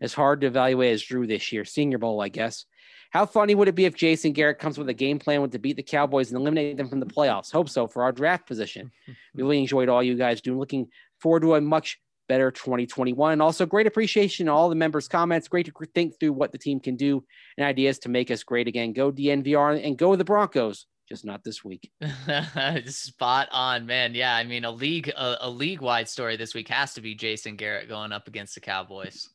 [0.00, 1.64] It's hard to evaluate as Drew this year.
[1.64, 2.66] Senior Bowl, I guess.
[3.10, 5.58] How funny would it be if Jason Garrett comes with a game plan with to
[5.58, 7.52] beat the Cowboys and eliminate them from the playoffs?
[7.52, 8.90] Hope so for our draft position.
[9.06, 10.58] We really enjoyed all you guys doing.
[10.58, 10.88] Looking
[11.20, 13.32] forward to a much better 2021.
[13.32, 15.48] And also great appreciation to all the members' comments.
[15.48, 17.22] Great to think through what the team can do
[17.58, 18.94] and ideas to make us great again.
[18.94, 21.92] Go DNVR and go the Broncos just not this week.
[22.86, 24.14] Spot on, man.
[24.14, 27.14] Yeah, I mean, a league a, a league wide story this week has to be
[27.14, 29.28] Jason Garrett going up against the Cowboys.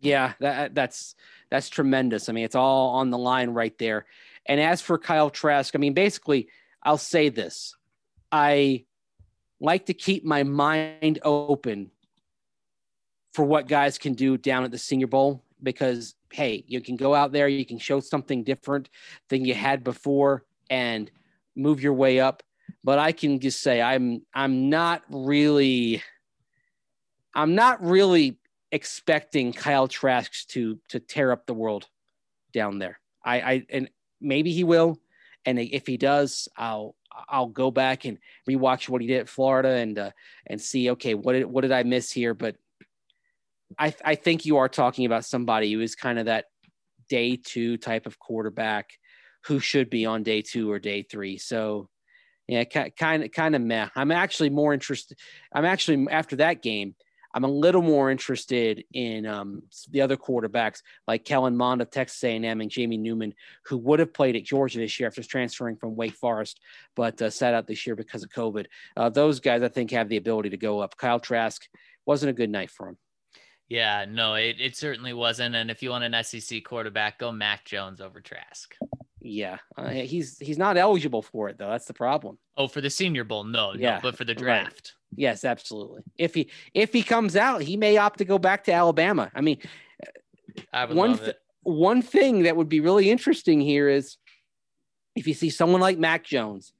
[0.00, 1.14] Yeah, that that's
[1.48, 2.28] that's tremendous.
[2.28, 4.06] I mean, it's all on the line right there.
[4.44, 6.48] And as for Kyle Trask, I mean, basically,
[6.82, 7.76] I'll say this:
[8.32, 8.86] I
[9.60, 11.92] like to keep my mind open
[13.34, 17.14] for what guys can do down at the Senior Bowl because hey, you can go
[17.14, 18.90] out there, you can show something different
[19.28, 21.08] than you had before, and
[21.60, 22.42] move your way up.
[22.82, 26.02] But I can just say I'm I'm not really
[27.34, 28.38] I'm not really
[28.72, 31.88] expecting Kyle Trask to to tear up the world
[32.52, 33.00] down there.
[33.24, 33.90] I, I and
[34.20, 34.98] maybe he will,
[35.44, 36.94] and if he does, I'll
[37.28, 40.10] I'll go back and rewatch what he did at Florida and uh,
[40.46, 42.34] and see okay what did what did I miss here?
[42.34, 42.56] But
[43.78, 46.46] I I think you are talking about somebody who is kind of that
[47.08, 48.90] day two type of quarterback
[49.46, 51.38] who should be on day two or day three.
[51.38, 51.88] So
[52.48, 53.88] yeah, kind of kind of meh.
[53.94, 55.18] I'm actually more interested.
[55.52, 56.94] I'm actually after that game.
[57.32, 62.24] I'm a little more interested in um, the other quarterbacks like Kellen Mond of Texas
[62.24, 63.34] A&M and Jamie Newman,
[63.66, 66.58] who would have played at Georgia this year after transferring from Wake Forest,
[66.96, 68.66] but uh, sat out this year because of COVID.
[68.96, 70.96] Uh, those guys, I think, have the ability to go up.
[70.96, 71.68] Kyle Trask
[72.04, 72.98] wasn't a good night for him.
[73.68, 75.54] Yeah, no, it, it certainly wasn't.
[75.54, 78.74] And if you want an SEC quarterback, go Mac Jones over Trask.
[79.22, 81.68] Yeah, uh, he's he's not eligible for it though.
[81.68, 82.38] That's the problem.
[82.56, 84.94] Oh, for the Senior Bowl, no, yeah, no, but for the draft.
[85.12, 85.20] Right.
[85.20, 86.02] Yes, absolutely.
[86.16, 89.30] If he if he comes out, he may opt to go back to Alabama.
[89.34, 89.58] I mean,
[90.72, 94.16] I one th- one thing that would be really interesting here is
[95.16, 96.72] if you see someone like Mac Jones,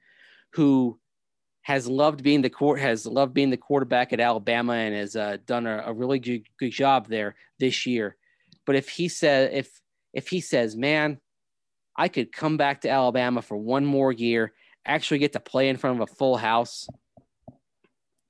[0.54, 0.98] who
[1.62, 5.36] has loved being the court has loved being the quarterback at Alabama and has uh,
[5.46, 8.16] done a, a really good, good job there this year.
[8.64, 9.80] But if he said if
[10.12, 11.20] if he says, man,
[12.00, 14.54] I could come back to Alabama for one more year,
[14.86, 16.88] actually get to play in front of a full house.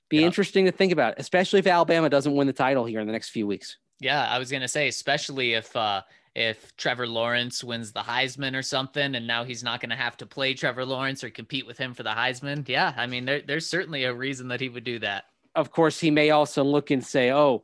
[0.09, 0.27] Be yeah.
[0.27, 3.29] interesting to think about, especially if Alabama doesn't win the title here in the next
[3.29, 3.77] few weeks.
[4.01, 6.03] Yeah, I was gonna say, especially if uh,
[6.35, 10.17] if Trevor Lawrence wins the Heisman or something, and now he's not going to have
[10.17, 12.69] to play Trevor Lawrence or compete with him for the Heisman.
[12.69, 15.27] Yeah, I mean, there, there's certainly a reason that he would do that.
[15.55, 17.63] Of course, he may also look and say, "Oh,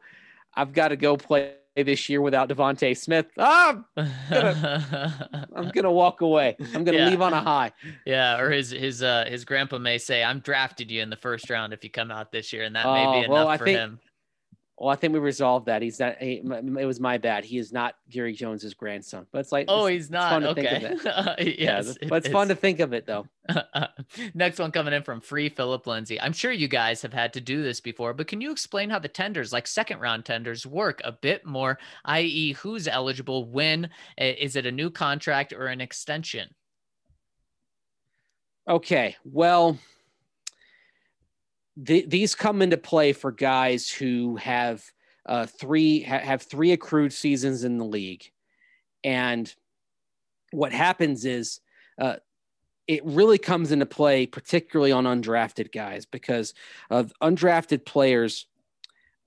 [0.54, 3.26] I've got to go play this year without DeVonta Smith.
[3.38, 6.56] Ah, I'm gonna, I'm gonna walk away.
[6.74, 7.08] I'm gonna yeah.
[7.08, 7.72] leave on a high.
[8.04, 11.50] Yeah, or his his uh his grandpa may say, "I'm drafted you in the first
[11.50, 13.78] round if you come out this year," and that may be enough well, for think,
[13.78, 14.00] him.
[14.78, 15.80] Well, I think we resolved that.
[15.80, 16.18] He's not.
[16.20, 17.46] He, it was my bad.
[17.46, 19.26] He is not Jerry Jones's grandson.
[19.32, 20.42] But it's like, oh, it's, he's not.
[20.42, 20.96] okay.
[21.06, 23.26] Uh, yes, yeah, but it's fun to think of it though.
[24.34, 26.20] Next one coming in from Free Philip Lindsay.
[26.20, 28.98] I'm sure you guys have had to do this before, but can you explain how
[28.98, 31.78] the tenders, like second round tenders, work a bit more?
[32.04, 33.46] I.e., who's eligible?
[33.46, 36.50] When is it a new contract or an extension?
[38.68, 39.16] Okay.
[39.24, 39.78] Well
[41.76, 44.82] the, these come into play for guys who have
[45.26, 48.30] uh, three ha- have three accrued seasons in the league,
[49.04, 49.54] and
[50.52, 51.60] what happens is
[52.00, 52.16] uh,
[52.86, 56.54] it really comes into play, particularly on undrafted guys, because
[56.90, 58.46] of undrafted players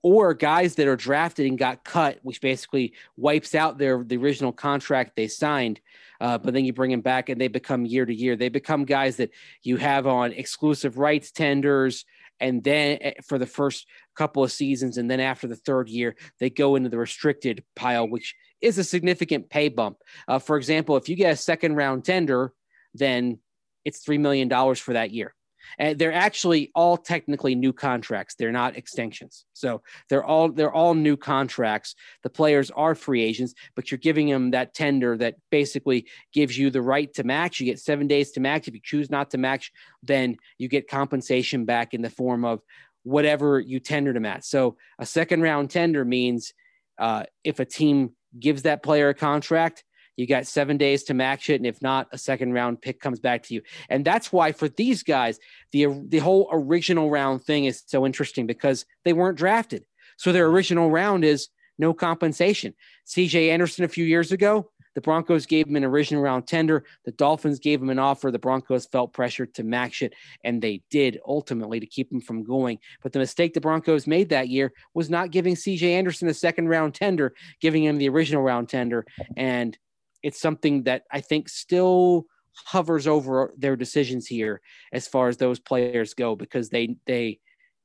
[0.02, 4.54] or guys that are drafted and got cut, which basically wipes out their the original
[4.54, 5.82] contract they signed.
[6.22, 8.36] Uh, but then you bring them back and they become year to year.
[8.36, 9.32] They become guys that
[9.64, 12.06] you have on exclusive rights tenders
[12.40, 16.16] and then eh, for the first couple of seasons and then after the third year
[16.40, 19.98] they go into the restricted pile which is a significant pay bump.
[20.28, 22.54] Uh, for example if you get a second round tender
[22.94, 23.40] then
[23.86, 25.34] it's $3 million for that year
[25.78, 28.36] and they're actually all technically new contracts.
[28.36, 29.46] They're not extensions.
[29.54, 31.96] So they're all they're all new contracts.
[32.24, 36.70] The players are free agents but you're giving them that tender that basically gives you
[36.70, 39.38] the right to match you get seven days to match if you choose not to
[39.38, 39.72] match
[40.04, 42.62] then you get compensation back in the form of
[43.04, 44.44] whatever you tender them at.
[44.44, 46.54] So a second round tender means
[46.98, 49.84] uh, if a team gives that player a contract
[50.20, 53.22] you got seven days to match it, and if not, a second round pick comes
[53.22, 53.62] back to you.
[53.90, 55.40] And that's why for these guys,
[55.72, 59.86] the the whole original round thing is so interesting because they weren't drafted.
[60.18, 61.48] So their original round is
[61.78, 62.74] no compensation.
[63.08, 66.84] CJ Anderson a few years ago, the Broncos gave him an original round tender.
[67.06, 68.32] The Dolphins gave him an offer.
[68.32, 70.14] The Broncos felt pressure to match it,
[70.44, 72.80] and they did ultimately to keep him from going.
[73.02, 76.68] But the mistake the Broncos made that year was not giving CJ Anderson a second
[76.68, 79.06] round tender, giving him the original round tender.
[79.38, 79.78] And
[80.24, 82.26] it's something that I think still
[82.66, 84.62] hovers over their decisions here
[84.92, 87.40] as far as those players go because they they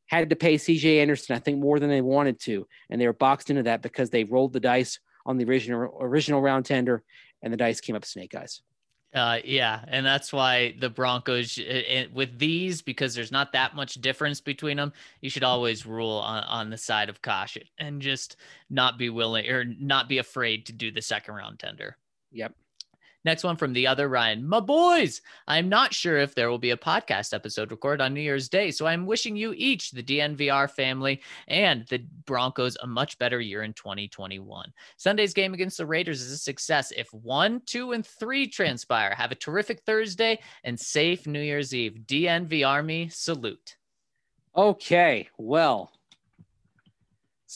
[0.07, 3.13] had to pay CJ Anderson I think more than they wanted to and they were
[3.13, 7.03] boxed into that because they rolled the dice on the original original round tender
[7.43, 8.63] and the dice came up snake eyes.
[9.15, 13.95] Uh, yeah, and that's why the Broncos it, with these because there's not that much
[13.95, 14.93] difference between them.
[15.21, 18.37] You should always rule on, on the side of caution and just
[18.71, 21.97] not be willing or not be afraid to do the second round tender.
[22.35, 22.55] Yep.
[23.25, 24.47] Next one from the other Ryan.
[24.47, 28.21] My boys, I'm not sure if there will be a podcast episode recorded on New
[28.21, 33.19] Year's Day, so I'm wishing you each, the DNVR family, and the Broncos a much
[33.19, 34.71] better year in 2021.
[34.99, 36.93] Sunday's game against the Raiders is a success.
[36.95, 42.01] If one, two, and three transpire, have a terrific Thursday and safe New Year's Eve.
[42.05, 43.77] DNV Army, salute.
[44.55, 45.94] Okay, well,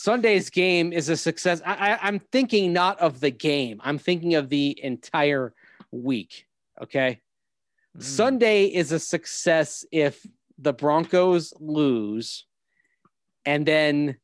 [0.01, 1.61] Sunday's game is a success.
[1.67, 3.81] I, am thinking not of the game.
[3.83, 5.53] I'm thinking of the entire
[5.91, 6.47] week.
[6.81, 7.21] Okay.
[7.97, 8.03] Mm.
[8.05, 10.25] Sunday is a success if
[10.57, 12.47] the Broncos lose,
[13.45, 14.17] and then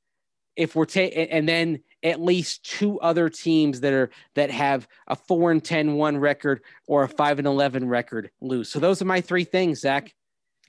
[0.54, 5.16] if we're taking, and then at least two other teams that are that have a
[5.16, 8.68] four and 10 one record or a five and 11 record lose.
[8.68, 10.14] So those are my three things, Zach.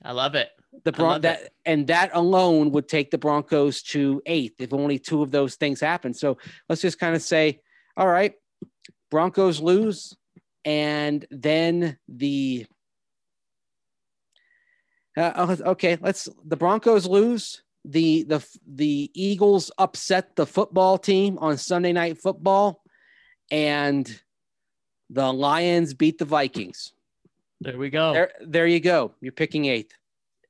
[0.02, 0.50] I love it.
[0.84, 1.52] The Bron- that it.
[1.64, 5.80] and that alone would take the Broncos to eighth if only two of those things
[5.80, 6.14] happen.
[6.14, 6.38] So
[6.68, 7.60] let's just kind of say,
[7.96, 8.34] all right,
[9.10, 10.16] Broncos lose,
[10.64, 12.66] and then the
[15.16, 17.62] uh, oh, okay, let's the Broncos lose.
[17.84, 22.82] The the the Eagles upset the football team on Sunday night football,
[23.50, 24.20] and
[25.08, 26.92] the Lions beat the Vikings.
[27.60, 28.12] There we go.
[28.12, 29.14] There, there you go.
[29.20, 29.94] You're picking eighth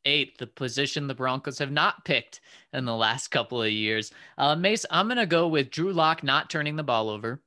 [0.06, 2.40] eight, the position the Broncos have not picked
[2.72, 4.12] in the last couple of years.
[4.38, 7.42] Uh, Mace, I'm going to go with Drew Lock not turning the ball over,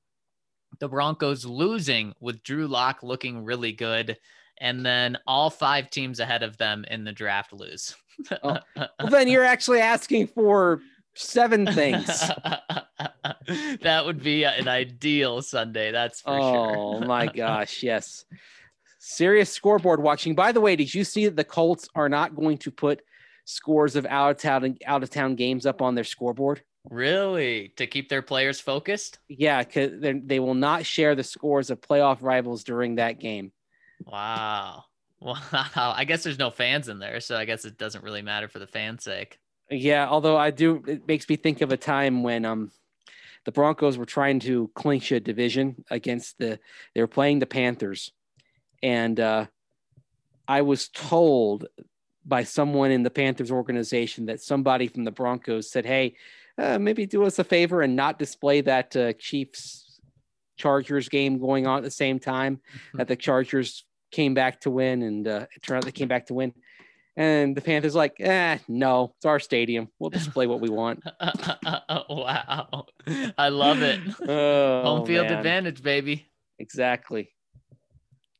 [0.80, 4.18] the Broncos losing with Drew Lock looking really good,
[4.60, 7.96] and then all five teams ahead of them in the draft lose.
[8.44, 10.82] oh, well, then you're actually asking for
[11.16, 12.06] seven things.
[13.82, 15.92] that would be an ideal Sunday.
[15.92, 16.78] That's for oh, sure.
[16.78, 17.82] Oh my gosh.
[17.82, 18.26] Yes
[19.10, 20.36] serious scoreboard watching.
[20.36, 23.02] By the way, did you see that the Colts are not going to put
[23.46, 26.62] scores of out of town out of town games up on their scoreboard?
[26.90, 27.74] Really?
[27.78, 29.20] To keep their players focused?
[29.28, 33.52] Yeah, because they will not share the scores of playoff rivals during that game.
[34.06, 34.86] Wow.
[35.22, 35.36] Wow.
[35.76, 38.60] I guess there's no fans in there, so I guess it doesn't really matter for
[38.60, 39.38] the fans' sake.
[39.70, 42.72] Yeah, although I do, it makes me think of a time when um
[43.44, 46.58] the Broncos were trying to clinch a division against the
[46.96, 48.14] they were playing the Panthers,
[48.82, 49.46] and uh,
[50.48, 51.68] I was told
[52.26, 56.16] by someone in the Panthers organization that somebody from the Broncos said, "Hey,
[56.58, 60.00] uh, maybe do us a favor and not display that uh, Chiefs
[60.58, 62.98] Chargers game going on at the same time mm-hmm.
[62.98, 66.28] that the Chargers came back to win, and uh, it turned out they came back
[66.28, 66.54] to win."
[67.20, 69.90] And the Panthers like, eh, no, it's our stadium.
[70.00, 71.04] We'll display what we want.
[72.10, 72.86] wow,
[73.38, 74.00] I love it.
[74.22, 75.38] Oh, Home field man.
[75.38, 76.32] advantage, baby.
[76.60, 77.34] Exactly.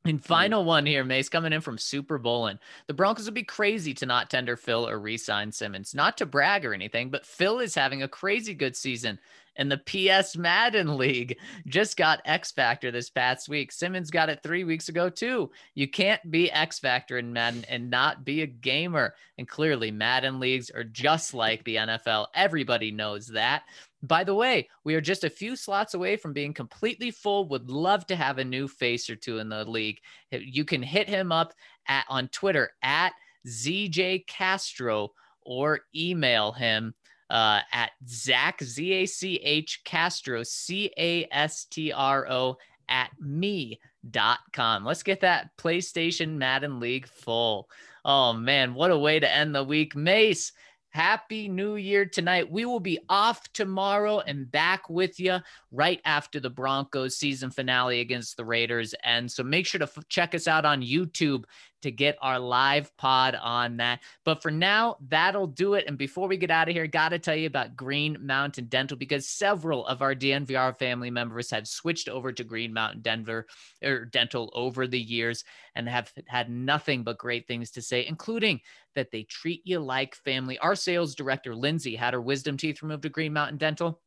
[0.10, 2.60] And final one here, Mace, coming in from Super Bowling.
[2.88, 5.94] The Broncos would be crazy to not tender Phil or re-sign Simmons.
[5.94, 9.20] Not to brag or anything, but Phil is having a crazy good season
[9.56, 11.38] in the PS Madden League.
[11.68, 13.72] Just got X Factor this past week.
[13.72, 15.52] Simmons got it three weeks ago, too.
[15.76, 19.14] You can't be X Factor in Madden and not be a gamer.
[19.38, 22.28] And clearly, Madden leagues are just like the NFL.
[22.34, 23.64] Everybody knows that.
[24.02, 27.48] By the way, we are just a few slots away from being completely full.
[27.50, 30.00] Would love to have a new face or two in the league.
[30.32, 31.54] You can hit him up
[31.88, 33.12] at on Twitter at
[33.46, 36.94] ZJ Castro or email him
[37.30, 43.10] uh, at Zach Z A C H Castro C A S T R O at
[43.20, 44.86] me.com.
[44.86, 47.70] Let's get that PlayStation Madden League full.
[48.06, 49.96] Oh man, what a way to end the week.
[49.96, 50.54] Mace,
[50.92, 52.52] Happy New Year tonight.
[52.52, 55.38] We will be off tomorrow and back with you
[55.72, 58.96] right after the Broncos season finale against the Raiders.
[59.04, 61.44] And so make sure to f- check us out on YouTube
[61.82, 64.02] to get our live pod on that.
[64.26, 65.86] But for now, that'll do it.
[65.88, 68.98] And before we get out of here, got to tell you about Green Mountain Dental
[68.98, 73.48] because several of our DNVR family members have switched over to Green Mountain Denver
[73.84, 75.44] or Dental over the years
[75.76, 78.60] and have had nothing but great things to say, including
[78.96, 80.58] that they treat you like family.
[80.60, 84.02] Our sales director, Lindsay, had her wisdom teeth removed at Green Mountain Dental.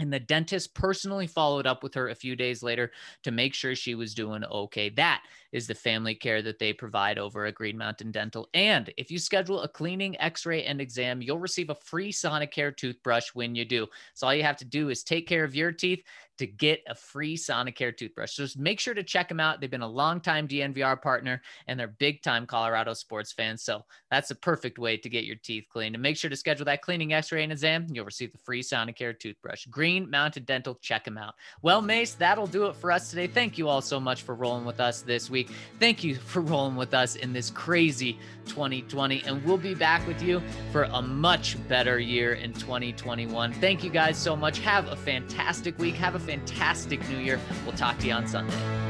[0.00, 2.90] And the dentist personally followed up with her a few days later
[3.22, 4.88] to make sure she was doing okay.
[4.88, 5.22] That
[5.52, 8.48] is the family care that they provide over at Green Mountain Dental.
[8.54, 12.74] And if you schedule a cleaning, x ray, and exam, you'll receive a free Sonicare
[12.74, 13.86] toothbrush when you do.
[14.14, 16.02] So all you have to do is take care of your teeth
[16.40, 18.32] to get a free Sonicare toothbrush.
[18.32, 19.60] So just make sure to check them out.
[19.60, 23.62] They've been a long-time DNVR partner and they're big-time Colorado sports fans.
[23.62, 25.94] So that's a perfect way to get your teeth cleaned.
[25.94, 27.88] And make sure to schedule that cleaning, x-ray, and exam.
[27.90, 29.66] You'll receive the free Sonicare toothbrush.
[29.66, 31.34] Green Mountain Dental, check them out.
[31.60, 33.26] Well, Mace, that'll do it for us today.
[33.26, 35.50] Thank you all so much for rolling with us this week.
[35.78, 39.24] Thank you for rolling with us in this crazy 2020.
[39.26, 40.40] And we'll be back with you
[40.72, 43.52] for a much better year in 2021.
[43.52, 44.58] Thank you guys so much.
[44.60, 45.96] Have a fantastic week.
[45.96, 47.40] Have a fantastic new year.
[47.64, 48.89] We'll talk to you on Sunday.